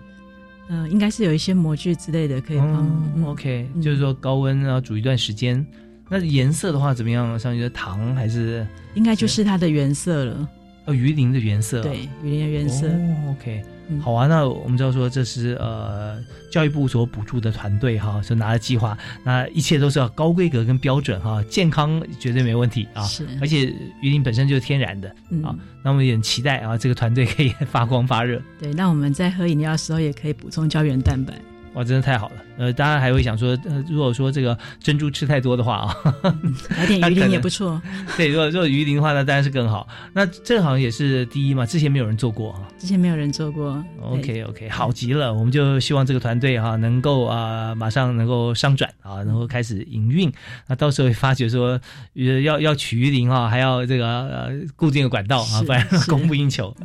[0.72, 2.88] 嗯、应该是有一些模具之类的可以帮。
[3.16, 5.66] 嗯哦 OK，就是说高温然后煮一段时间。
[6.12, 7.38] 那颜色的话怎么样？
[7.40, 10.50] 像一个糖还是应该就是它的原色了。
[10.90, 11.82] 哦鱼鳞的原色？
[11.82, 12.88] 对，鱼鳞的原色。
[12.88, 14.28] 哦，OK，、嗯好啊。
[14.28, 16.18] 那我们知道说这是呃
[16.52, 23.04] 教育部所补助的团队哈，就拿了计划，那一切都是要高规格跟标准哈，健康绝对没问题啊。
[23.04, 28.42] 是而且鱼鳞本身就是天然的、嗯啊，那我们也很期待啊，这个团队可以 发光发热。
[28.60, 31.34] 对，那我们在喝饮料的时候也可以补充胶原蛋白。
[31.80, 32.36] 哇，真的太好了！
[32.58, 35.96] 呃，当然还会想说，呃，如果说这个珍珠吃太多的话啊，
[36.76, 37.82] 来点鱼鳞也不错。
[38.18, 39.88] 对，如果如果鱼鳞的话，那当然是更好。
[40.12, 42.68] 那这好像也是第一嘛，之前没有人做过哈。
[42.78, 43.82] 之前没有人做过。
[44.02, 50.30] OK OK，好极了，我们就希望这个团队哈、能够啊、马上能够商转啊，能够开始营运。
[50.68, 51.80] 那到时候发觉说，
[52.16, 56.76] 呃，要要取鱼鳞啊，还要这个呃固定的管道啊，不然供不应求。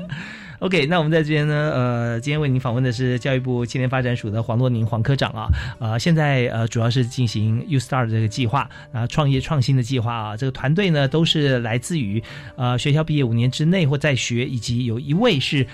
[0.65, 5.47] OK，那我们在这边呢，呃，今天为您访问的是教育部青年发展署的黄洛宁黄科长啊，
[5.79, 12.23] 呃，现在呃主要是进行 U Star 这个计划啊，创业创新的计划啊，这个团队呢都是来自于
[12.57, 15.67] 呃学校毕业五年之内或在学，以及有一位是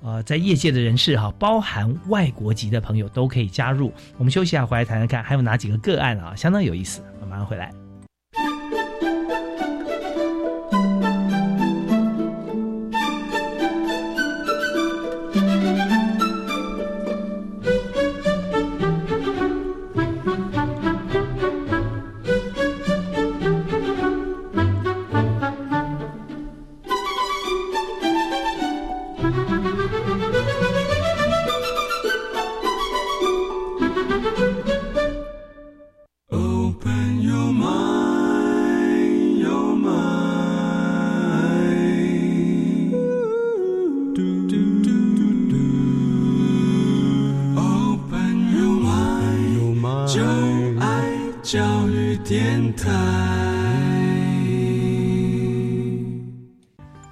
[0.00, 3.92] 呃，在业界的人士哈，包含外国籍的朋友都可以加入。
[4.16, 7.02] 我们休息一下，回来谈谈看，还有哪几个个案啊，相当有意思。
[7.20, 7.85] 我马上回来。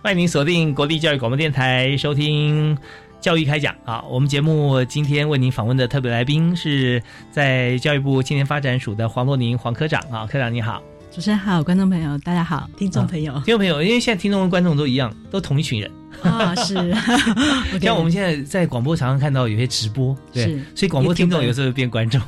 [0.04, 2.76] 欢迎您锁定国立教育广播电台收听。
[3.22, 3.74] 教育开讲。
[3.86, 4.02] 啊！
[4.02, 9.98] 我们节目今天为您访问的特别来宾是在教育部青年发展署的黄洛宁黄科长。
[10.10, 12.18] 啊，科长你好，主持人好，观众朋友。
[12.18, 15.90] 大家好，听众朋友，听众朋友，因为现在听众跟观众都一样，都同一群人。
[16.22, 16.74] 啊，是。
[17.80, 22.20] 像我们现在在广播常常看到有些直播，对，所以广播听众有时候变观众。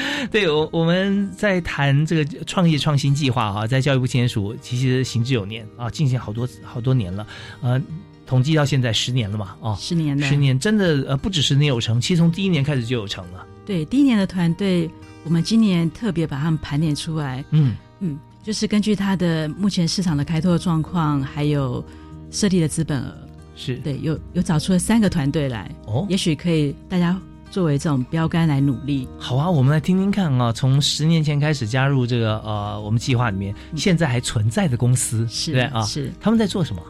[0.30, 7.26] 对我我们在谈这个创业创新计划啊，在教育部签署其实行之有年啊，进行好多好多年了，
[7.60, 7.80] 呃。
[8.24, 9.56] 统计到现在十年了嘛？
[9.60, 13.44] 哦，十年了，十年真的呃，不止十年有成，其实从第一年开始就有成了。
[13.66, 14.88] 对，第一年的团队，
[15.24, 17.44] 我们今年特别把他们盘点出来。
[17.50, 21.84] 嗯嗯，就是根据他的目前市场的开拓状况，还有
[22.30, 25.70] 设立的资本额，是对，有有找出了三个团队来。
[25.86, 27.20] 哦，也许可以大家
[27.52, 29.06] 作为这种标杆来努力。
[29.18, 36.10] 好啊，我们来听听看啊，从十年前开始加入这个呃我们计划里面，现在还存在的公司，是对啊，是。
[36.18, 36.82] 他们在做什么？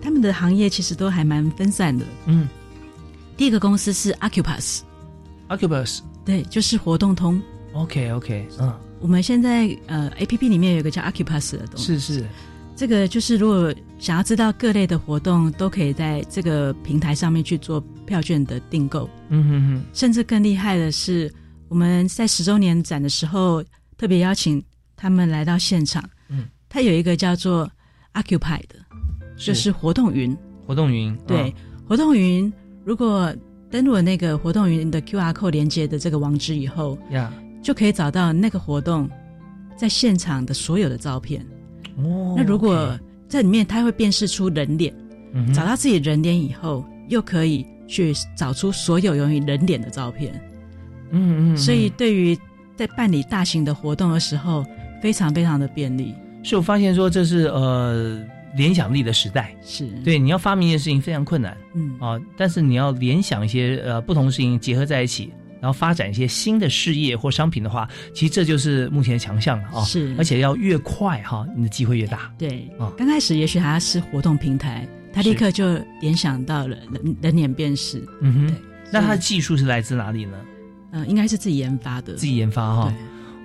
[0.00, 2.06] 他们的行业其实都还蛮分散的。
[2.24, 2.48] 嗯，
[3.36, 7.38] 第一个公司是 Acupass，Acupass，对，就是活动通。
[7.74, 11.98] OK OK，嗯，我们现在呃 A P P 里面有一个叫 Acupass 的东西。
[11.98, 12.26] 是，是，
[12.78, 19.10] 这个就是如果想要知道各类的活动，都可以在这个平台上面去做票券的订购。
[19.30, 21.28] 嗯哼哼，甚至更厉害的是，
[21.68, 23.64] 我们在十周年展的时候，
[23.96, 24.62] 特别邀请
[24.94, 26.08] 他们来到现场。
[26.28, 27.68] 嗯，他有一个叫做
[28.14, 28.76] Occupy 的。
[29.36, 31.52] 就是活动云，活动云对，
[31.84, 32.52] 活动云
[32.84, 33.34] 如果
[33.72, 39.10] 登录了那个活动云的 Q R code 连接的这个网址以后，呀，就可以找到那个活动
[39.76, 41.44] 在现场的所有的照片。
[41.98, 44.94] 哦，那如果在里面，它会辨识出人脸，
[45.32, 50.32] 嗯、找到自己人脸以后，又可以去找出所有用于人脸的照片。
[51.10, 52.38] 嗯嗯，所以对于
[52.76, 54.64] 在办理大型的活动的时候，
[55.02, 56.14] 非常非常的便利。
[56.42, 58.20] 所以我发现说这是呃。
[58.56, 59.54] 联想力的时代。
[59.62, 59.86] 是。
[60.02, 61.94] 对，你要发明一件事情非常困难，嗯。
[62.00, 65.30] 啊，但是你要联想一些呃不同的事情结合在一起，
[65.60, 69.84] 然后发展一些新的事业或商品的话，其实这就是目前的强项了啊。
[69.84, 72.32] 是，而且要越快哈，你的机会越大。
[72.38, 78.06] 对啊，刚开始也许它是活动平台，它立刻就联想到了人人脸辨识。
[78.20, 78.56] 嗯哼，
[78.92, 80.36] 那它的技术是来自哪里呢？
[80.92, 82.92] 嗯、呃，应该是自己研发的，自己研发哈。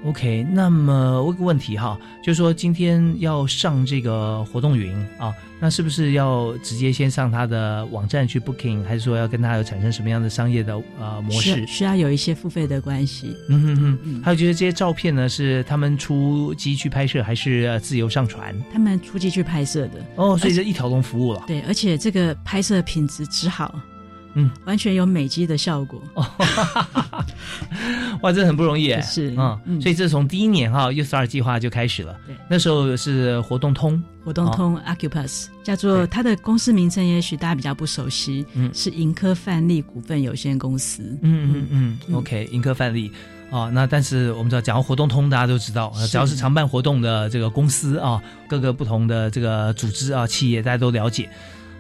[0.06, 11.66] OK，那么我有个问题哈，就是说今天要上这个活动云啊，那是不是要直接先上他的网站去 booking，还是说要跟他有产生什么样的商业的呃模式？
[11.66, 13.34] 需要有一些付费的关系。
[13.48, 18.54] 嗯哼哼，嗯、还有就是这些照片呢，是他们出机去拍摄，还是自由上传？
[18.74, 20.06] 他们出机去拍摄的。
[20.18, 21.42] 哦，所以这一条龙服务了。
[21.48, 23.74] 对，而且这个拍摄品质之好。
[24.36, 26.02] 嗯，完全有美肌的效果。
[26.16, 26.26] 哦，
[28.22, 29.02] 哇，这很不容易哎。
[29.02, 29.82] 是，嗯，嗯。
[29.82, 32.16] 所以这从第一年哈 u s r 计划就开始了。
[32.26, 41.04] 对，那时候是活动通，活动通 Acupass 叫做它的公司名称，也许大家比较不熟悉，嗯，是盈科范例股份有限公司。
[41.22, 43.12] 嗯嗯嗯嗯，OK，盈科范例。
[43.52, 51.30] 啊，那但是我们知道，讲到活动通，大家都知道，只要是常办活动的这个公司啊，各个不同的这个组织啊、企业，大家都了解。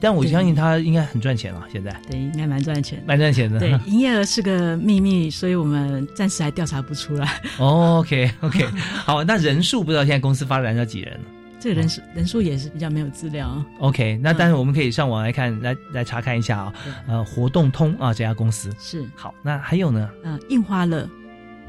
[0.04, 3.58] 但我相信他应该很赚钱了，现在对，应该蛮赚钱，蛮赚钱的。
[3.58, 7.42] 对，营业额是个秘密，所以我们暂时还调查不出来。
[7.58, 8.66] 哦、OK OK，
[9.06, 11.26] 好，那人数不知道现在公司发展到几人了？
[11.58, 13.64] 这个人数、人数也是比较没有资料。
[13.80, 16.74] OK，那但是我们可以上网来看，来来查看一下啊。
[17.08, 20.10] 呃，活动通啊这家公司是好，那还有呢？
[20.26, 21.10] 嗯、呃，印花乐，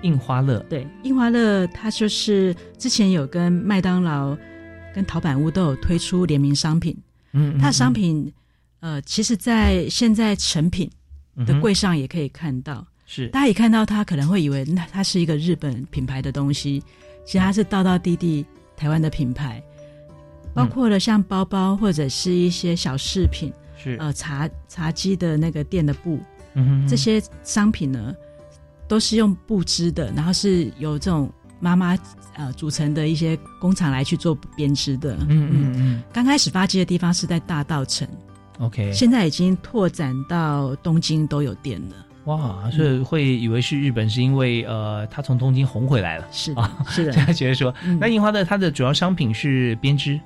[0.02, 4.36] 印花乐对，印花乐它就是之前有跟麦当劳、
[4.92, 6.96] 跟陶板屋都有推出联名商品。
[7.34, 8.32] 嗯，它的商品，
[8.80, 10.90] 呃，其实，在现在成品
[11.44, 12.76] 的柜上也可以看到。
[12.76, 16.82] 嗯、是，大家一看到它，可能会以为那它是一个日本品牌的东西，
[17.26, 19.62] 其实它是道道地地台湾的品牌，
[20.54, 23.96] 包括了像包包或者是一些小饰品，是。
[23.98, 26.18] 呃茶茶几的那个垫的布，
[26.54, 28.14] 嗯哼这些商品呢
[28.86, 31.32] 都是用布织的，然后是由这种
[31.64, 31.96] 妈妈
[32.34, 35.16] 呃组成的一些工厂来去做编织的。
[35.30, 36.02] 嗯嗯嗯。
[36.12, 38.06] 刚开始发迹的地方是在大道城
[38.58, 41.96] ，，OK，现在已经拓展到东京都有店了。
[42.26, 47.12] 哇，所以会以为是日本，是因为呃，他从东京红回来了，是的啊，是的。
[47.16, 47.98] 这样觉得说，嗯。
[47.98, 50.20] 那印花的它的主要商品是编织？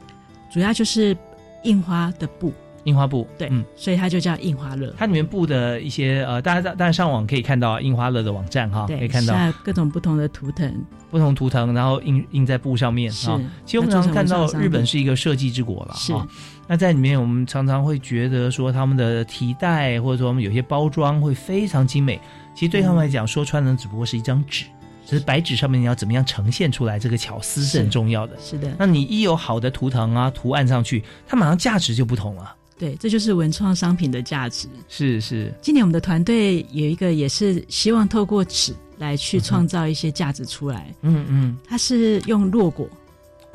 [0.51, 1.17] 主要就是
[1.63, 2.53] 印花的布，
[2.85, 4.95] 印花布，对，嗯，所以它就叫印花乐。
[4.97, 10.73] 它里面布的一些呃，大家当然上网可以看到印花乐的网站哈，可，以看到下各种不同的图腾，
[11.11, 13.41] 不同图腾，然后印印在布上面是啊。
[13.65, 16.27] 其实我们常常看到日本是一个设计之国了是啊。
[16.67, 22.21] 那在里面，我们常常会觉得说他们的提袋或者说我们有些包装会非常精美。
[22.55, 24.65] 其实对他们来讲，说穿了只不过是一张纸，
[25.07, 28.37] 只是白纸上面你要怎么样呈现出来，这个巧思是很重要的。
[28.41, 32.55] 是的，那你一有好的图腾啊、图案上去，它马上价值就不同了。
[32.79, 34.69] 对，这就是文创商品的价值。
[34.89, 40.95] 是是，今年我们的团队有一个也是希望透过纸来去创造一些价值出来。
[41.03, 42.89] 嗯嗯，它是用落果，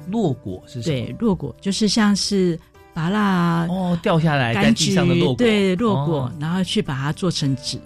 [0.10, 1.06] 落果是什么？
[1.06, 2.60] 对，落果就是像是
[2.94, 7.80] 拔蜡啊，哦，掉下来在柑地上的落果，对，落果，哦然后去把它做成纸，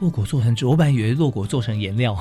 [0.00, 2.16] 落果做成纸，我本来以为落果做成颜料，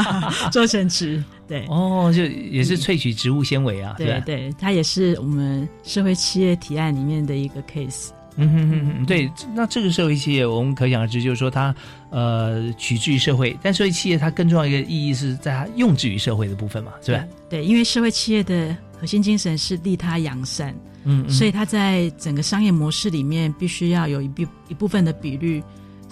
[0.52, 1.64] 做成纸，对。
[1.68, 3.96] 哦，就也是萃取植物纤维啊，吧？
[3.98, 8.08] 对对，它也是我们社会企业提案里面的一个 case。
[8.36, 11.74] 嗯哼哼哼，对，那这个社会企业，我们可想而知，就是说它
[12.10, 17.22] 呃取之于社会，但社会企业它更重要一个意义是在它用之于社会的部分嘛，是吧？
[17.50, 20.74] 对，因为社会企业的核心精神是利他扬善，
[21.04, 25.62] 嗯嗯所以它在整个商业模式里面必须要有一部一部分的比率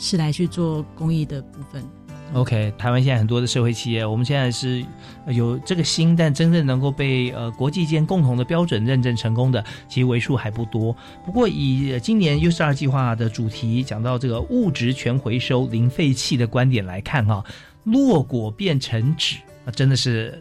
[0.00, 1.84] 是来去做公益的部分。
[2.32, 4.84] OK，台湾现在很多的社会企业，我们现在是
[5.26, 10.94] 呃有这个心，但真正能够被呃国际间共同的标准认证成功的，其实为数还不多。
[11.26, 17.44] 不过以呃今年 U 十二计划的主题讲到这个物质全回收、零废弃的观点来看哈、
[17.82, 20.40] 落果变成纸，啊，真的是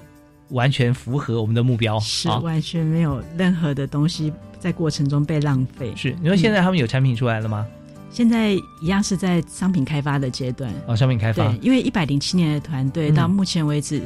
[0.50, 2.38] 完全符合我们的目标是啊。
[2.38, 5.92] 完全没有任何的东西在过程中被浪费。
[5.96, 7.66] 是，你说现在他们有产品出来了吗？
[8.12, 10.74] 现在一样是在商品开发的阶段。
[10.88, 11.48] 哦，商品开发。
[11.48, 13.16] 对，因为一百零七年的团队嗯。
[13.16, 14.02] 到目前为止，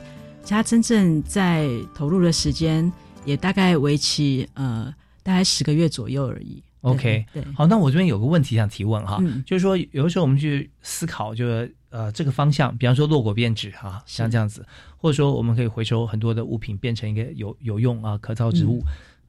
[0.46, 2.92] 他真正在投入的时间
[3.26, 4.94] 也大概为期呃
[5.24, 6.62] 大概十个月左右而已。
[6.82, 9.42] OK，对，好，那我这边有个问题想提问哈，嗯。
[9.46, 14.66] 就是说有的时候我们去思考，就是呃这个方向，比方说落果变质哈，像这样子，
[14.98, 18.84] 或者说我们可以回收很多的物品变成一个有有用啊可造之物，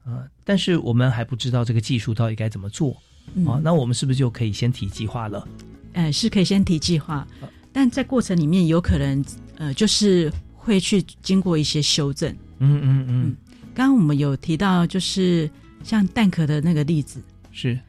[0.05, 0.17] 嗯。
[0.17, 2.97] 呃，但是我们还不知道这个技术到底该怎么做
[3.33, 3.45] 嗯。
[3.47, 5.47] 啊，那我们是不是就可以先提计划了？
[5.93, 7.25] 呃，是可以先提计划，
[7.71, 9.23] 但在过程里面有可能
[9.57, 12.29] 呃，就是会去经过一些修正。
[12.59, 13.35] 嗯嗯嗯，
[13.73, 15.49] 刚刚我们有提到，就是
[15.83, 17.21] 像蛋壳的那个例子，
[17.51, 17.79] 是。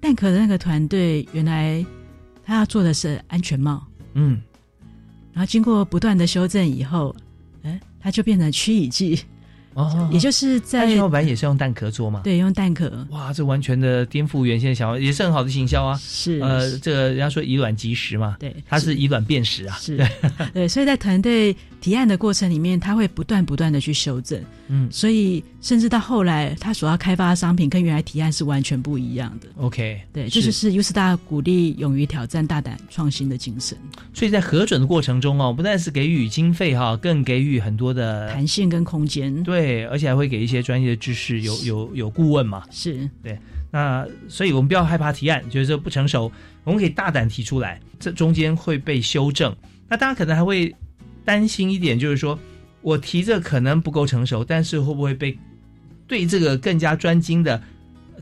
[0.00, 1.84] 蛋壳的那个团队，原来
[2.42, 4.40] 他要做的是安全帽，嗯，
[5.34, 7.14] 然后经过不断的修正以后，
[7.62, 9.20] 哎，它就变成驱蚁剂，
[9.74, 12.20] 哦，也就是在安全帽板也是用蛋壳做吗？
[12.24, 15.96] 对用蛋壳，哇，这完全的颠覆原先的想法，也是很好的行销啊。
[16.02, 19.96] 是呃，这个人家说以卵击石嘛，对，它是以卵变石啊，是。
[19.96, 20.08] 对，
[20.52, 24.88] 对，所以在团队提案的过程里面，他会不断不断的去修正，嗯。
[24.90, 29.46] 所以甚至到后来，他所要开发的商品跟原来提案是完全不一样的。
[29.56, 33.78] OK，对，这就是 U Star 鼓励勇于挑战、大胆创新的精神，
[34.12, 39.42] 所以在核准的过程中哦，不但是给予经费哈，更给予很多的弹性跟空间。
[39.42, 42.64] 对，而且还会给一些专业的知识，有有有顾问嘛。
[42.70, 43.38] 是对，
[43.70, 46.30] 那所以我们不要害怕提案，觉得这不成熟，
[46.64, 49.54] 我们可以大胆提出来，这中间会被修正。
[49.88, 50.74] 那大家可能还会
[51.24, 52.38] 担心一点，就是说
[52.82, 55.36] 我提这可能不够成熟，但是会不会被
[56.06, 57.60] 对这个更加专精的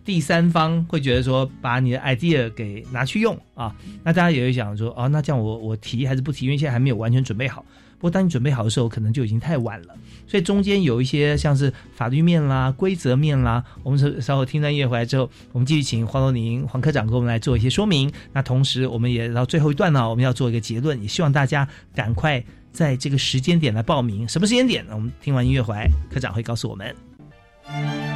[0.05, 3.75] 第三方会觉得说把你的 idea 给拿去用啊？
[4.03, 6.47] 那大家也会想说，哦，那这样我我提还是不提？
[6.47, 7.65] 因为现在还没有完全准备好。
[7.99, 9.95] 不过当你准备好的时候，可能就已经太晚了。
[10.27, 18.11] 所以中间有一些像是法律面啦、规则面啦，我们稍稍后听段音乐回来之后，我们继续请黄罗宁黄科长给我们来做一些说明。
[18.33, 22.43] 那同时，我们也到最后一段呢，我们要做一个结论，也希望大家赶快
[22.73, 24.29] 在这个时间点来报名。
[24.29, 24.93] 什么时间点呢？
[24.95, 28.08] 我们听完音乐回来，科长会告诉我们。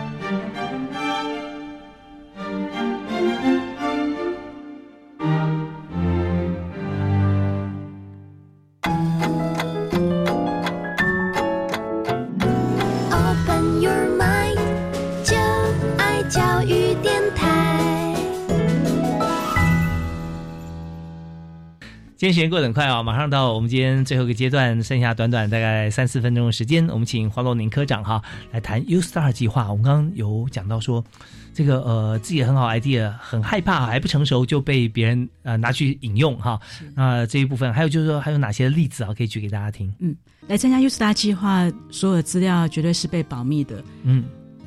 [22.23, 29.69] 今天时间过得很快啊，马上到我们今天最后一个阶段，剩下短短大概三四分钟的时间，我们请黄洛宁科长哈来谈 U Star 计划。
[29.69, 31.05] 我们刚刚有讲到说，
[31.53, 36.61] 这个呃自己很好 idea，很害怕还不成熟就被别人呃拿去引用哈。
[36.95, 39.93] 那这一部分还有就是说还有哪些例子啊可以举给大家听？
[39.99, 40.15] 嗯，
[40.47, 43.83] 来参加 U Star 计划，所有的资料绝对是被保密的。
[44.05, 44.23] 嗯，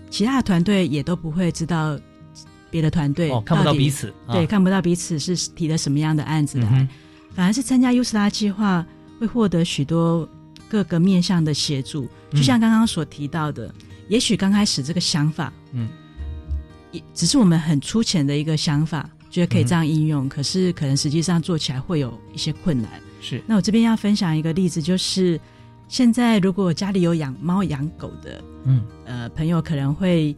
[0.10, 1.97] 其他的团队也都不会知道
[2.70, 6.86] 别的团队哦看不到彼此，对，看不到彼此是提了什么样的案子来。
[7.36, 8.86] 反而是参加 U 斯拉计划
[9.20, 10.28] 会获得许多
[10.70, 13.74] 各个面向的协助，就像刚刚所提到的，
[14.08, 15.88] 也许刚开始这个想法，嗯，
[16.92, 22.90] 也只是我们很粗浅的一个想法，觉得可以这样应用，可是可能实际上做起来会有一些困难。
[23.22, 25.40] 是，那我这边要分享一个例子，就是
[25.88, 30.36] 现在如果家里有养猫养狗的，嗯，呃，朋友可能会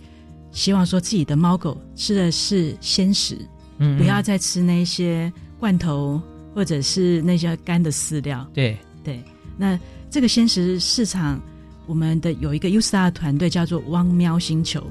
[0.52, 3.38] 希望说自己的猫狗吃的是鲜食，
[3.78, 6.22] 嗯，不要再吃那些罐头。
[6.58, 9.22] 或者是那些干的饲料，对对。
[9.56, 9.80] 那
[10.10, 11.40] 这个鲜食市场，
[11.86, 14.84] 我们的有一个 U Star 团队叫做汪喵星球，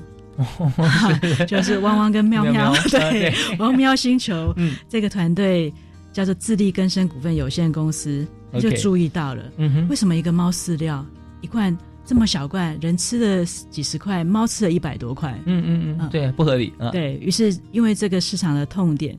[1.48, 4.54] 就是汪汪跟喵喵， 对，汪喵星球。
[4.56, 5.74] 嗯，这个团队
[6.12, 8.24] 叫做自力更生股份有限公司，
[8.60, 11.04] 就注意到了，嗯哼，为什么一个猫饲料
[11.40, 15.36] 一罐这么小罐，人吃了几十块，猫吃了一百多块？
[15.46, 16.72] 嗯嗯嗯，对，不合理。
[16.92, 19.18] 对于是，因为这个市场的痛点。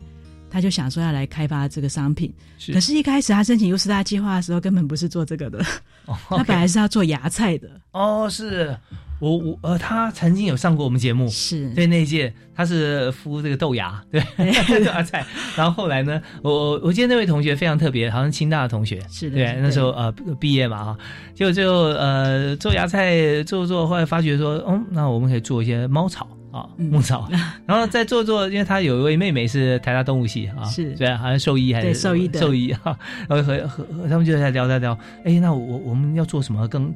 [0.57, 2.33] 他就想说要来开发这个商品，
[2.73, 5.63] 可是，一开始他申请优势大计划的时候，根本不是做这个的，
[6.29, 7.69] 他本来是要做芽菜的。
[7.91, 8.75] 哦，是。
[9.19, 11.69] 我我呃，他曾经有上过我们节目，是。
[11.75, 14.19] 对那一届他是孵这个豆芽，对。
[14.83, 15.23] 豆 芽菜。
[15.55, 20.97] 然后后来呢，我我我记得那位同学非常特别，好像清大的同学，是的，对，那时候呃毕业嘛哈，
[21.35, 26.27] 结果最后呃做芽菜做做，后来发觉说，嗯，那我们可以做一些猫草。
[26.57, 27.29] 啊，牧草，
[27.65, 30.91] 然后再做做，因为他有一位妹妹是台大动物系啊，是。
[30.95, 32.39] 对，好像兽医还是兽医的。
[32.39, 32.97] 兽医哈，
[33.29, 36.93] 然后和和和他们就在聊聊聊，哎，那我我们要做什么更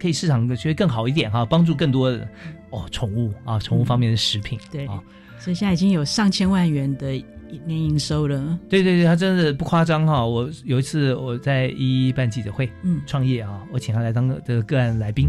[0.00, 2.26] 可以市场觉得更好一点哈，帮助更多的
[2.70, 5.00] 哦宠物啊，宠物方面的食品，对啊，
[5.38, 7.22] 所以现在已经有上千万元的。
[7.66, 10.24] 年营收了，对对对，他真的不夸张哈。
[10.24, 15.28] 我有一次我在一一办记者会，嗯，创业啊，我请他来当的个案来宾，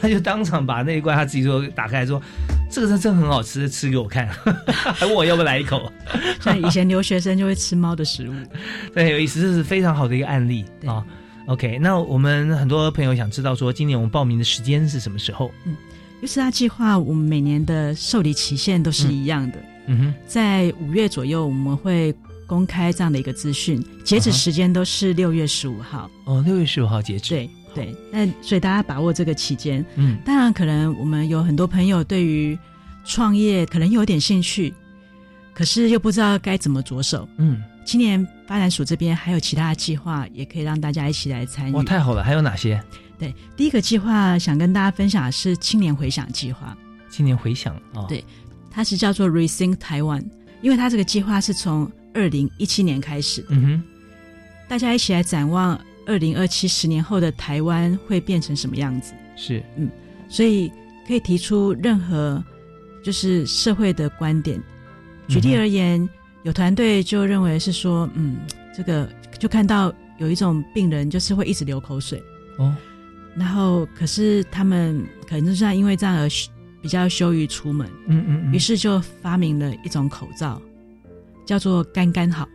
[0.00, 2.20] 他就当场把那一罐他自己说打开说，
[2.70, 4.28] 这个真真很好吃，吃给我看，
[4.94, 5.90] 还问我要不要来一口。
[6.40, 8.34] 像以前留学生就会吃猫的食物，
[8.94, 11.04] 对，有意思，这是非常好的一个案例啊。
[11.46, 15.50] OK，那我们很多朋友想知道说，今年我们报名的时间是什么时候？
[15.64, 15.76] 嗯，
[16.22, 19.58] 优思大计划，我们每年的受理期限都是一样的。
[19.58, 22.14] 嗯哼，在五月左右我们会
[22.46, 26.10] 公开这样的一个资讯，截止时间都是六月十五号。
[26.24, 27.34] 哦，六月十五号截止。
[27.34, 29.84] 对对，那所以大家把握这个期间。
[29.96, 32.58] 嗯，当然可能我们有很多朋友对于
[33.04, 34.72] 创业可能有点兴趣，
[35.52, 37.28] 可是又不知道该怎么着手。
[37.36, 41.72] 嗯，今年发展署这边还有其他的计划，也可以让大家一起来参与。
[41.74, 42.24] 哇，太好了！
[42.24, 42.82] 还有哪些？
[43.18, 46.76] 对，第一个计划想跟大家分享的是青年回响计划。
[47.10, 48.24] 青年回响啊，对。
[48.76, 50.22] 它是叫做 Rethink Taiwan，
[50.60, 53.46] 因为它这个计划是从二零一七年开始的。
[53.52, 53.82] 嗯哼，
[54.68, 59.14] 大家一起来展望二零二七十年后的台湾会变成什么样子？
[59.34, 59.88] 是，嗯，
[60.28, 60.70] 所以
[61.08, 62.44] 可以提出任何
[63.02, 64.62] 就是社会的观点。
[65.26, 66.06] 举例而言，
[66.42, 68.36] 有团队就认为是说，嗯，
[68.76, 69.08] 这个
[69.38, 72.22] 就看到有一种病人就是会一直流口水
[72.58, 72.76] 哦，
[73.34, 76.28] 然后可是他们可能就是因为这样而。
[76.82, 80.60] 比较羞于出门，嗯嗯，于是就发明了一种口罩，
[81.44, 82.48] 叫做“刚刚好”。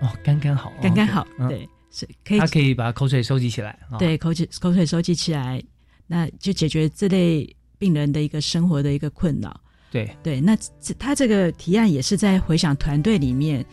[0.00, 5.60] 哦，刚刚好，刚刚好，对，是可以，它可以把口水收集起来，对，口水口水收集起来，
[6.06, 9.60] 那就解决这类病人的一个生活的一个困扰。
[9.90, 10.08] 对。
[10.22, 10.56] 对，那
[11.00, 13.66] 他这个提案也是在回想团队里面，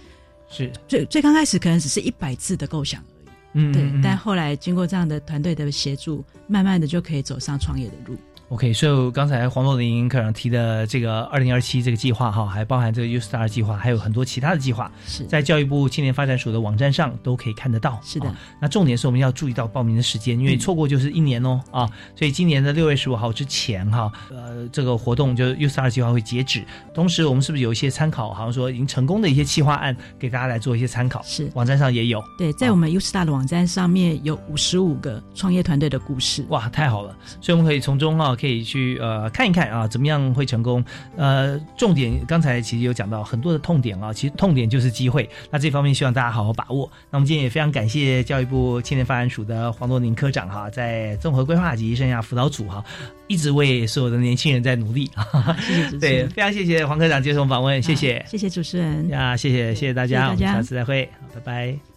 [0.49, 0.71] 是。
[0.87, 8.17] 最最刚开始可能只是一百字的构想而已，嗯，对，但后来经过这样的团队的协助，慢慢的就可以走上创业的路。
[8.55, 17.99] OK，所以刚才黄若琳科长提的这个二零二七这个计划哈，还包含这个 U Star 计划，还有很多其他的计划，是在教育部青年发展署的网站上都可以看得到。
[18.01, 21.85] 是的，那重点是我们要注意到报名的时间，因为错过就是一年哦啊，
[22.15, 26.63] 所以今年的六月十五号之前哈，呃，这个活动就 U Star 计划会截止。
[26.93, 31.21] 同时，我们是不是有一些参考，好像说已经成功的一些企划案，给大家来做一些参考？
[31.23, 32.23] 是，网站上也有。
[32.37, 36.45] 对，在我们 U Star 的网站上面有五十五个创业团队的故事。
[36.47, 37.13] 哇，太好了！
[37.41, 39.15] 所以我们可以从中啊，可以去呃。
[39.15, 40.83] 呃，看一看啊，怎么样会成功？
[41.15, 45.29] 呃，重点刚才其实有讲到很多的痛点啊，其实痛点就是机会。
[45.49, 46.91] 那这方面希望大家好好把握。
[47.09, 52.83] 那我们今天也非常感谢教育部青年发展署的黄多宁科长哈，在综合规划及生涯辅导组哈，
[53.27, 55.09] 一直为所有的年轻人在努力。
[55.65, 61.94] 谢谢主持人，对，非常谢谢黄科长接受访问，谢谢，谢谢主持人呀，谢谢谢谢大家，大家，下次再会，拜拜。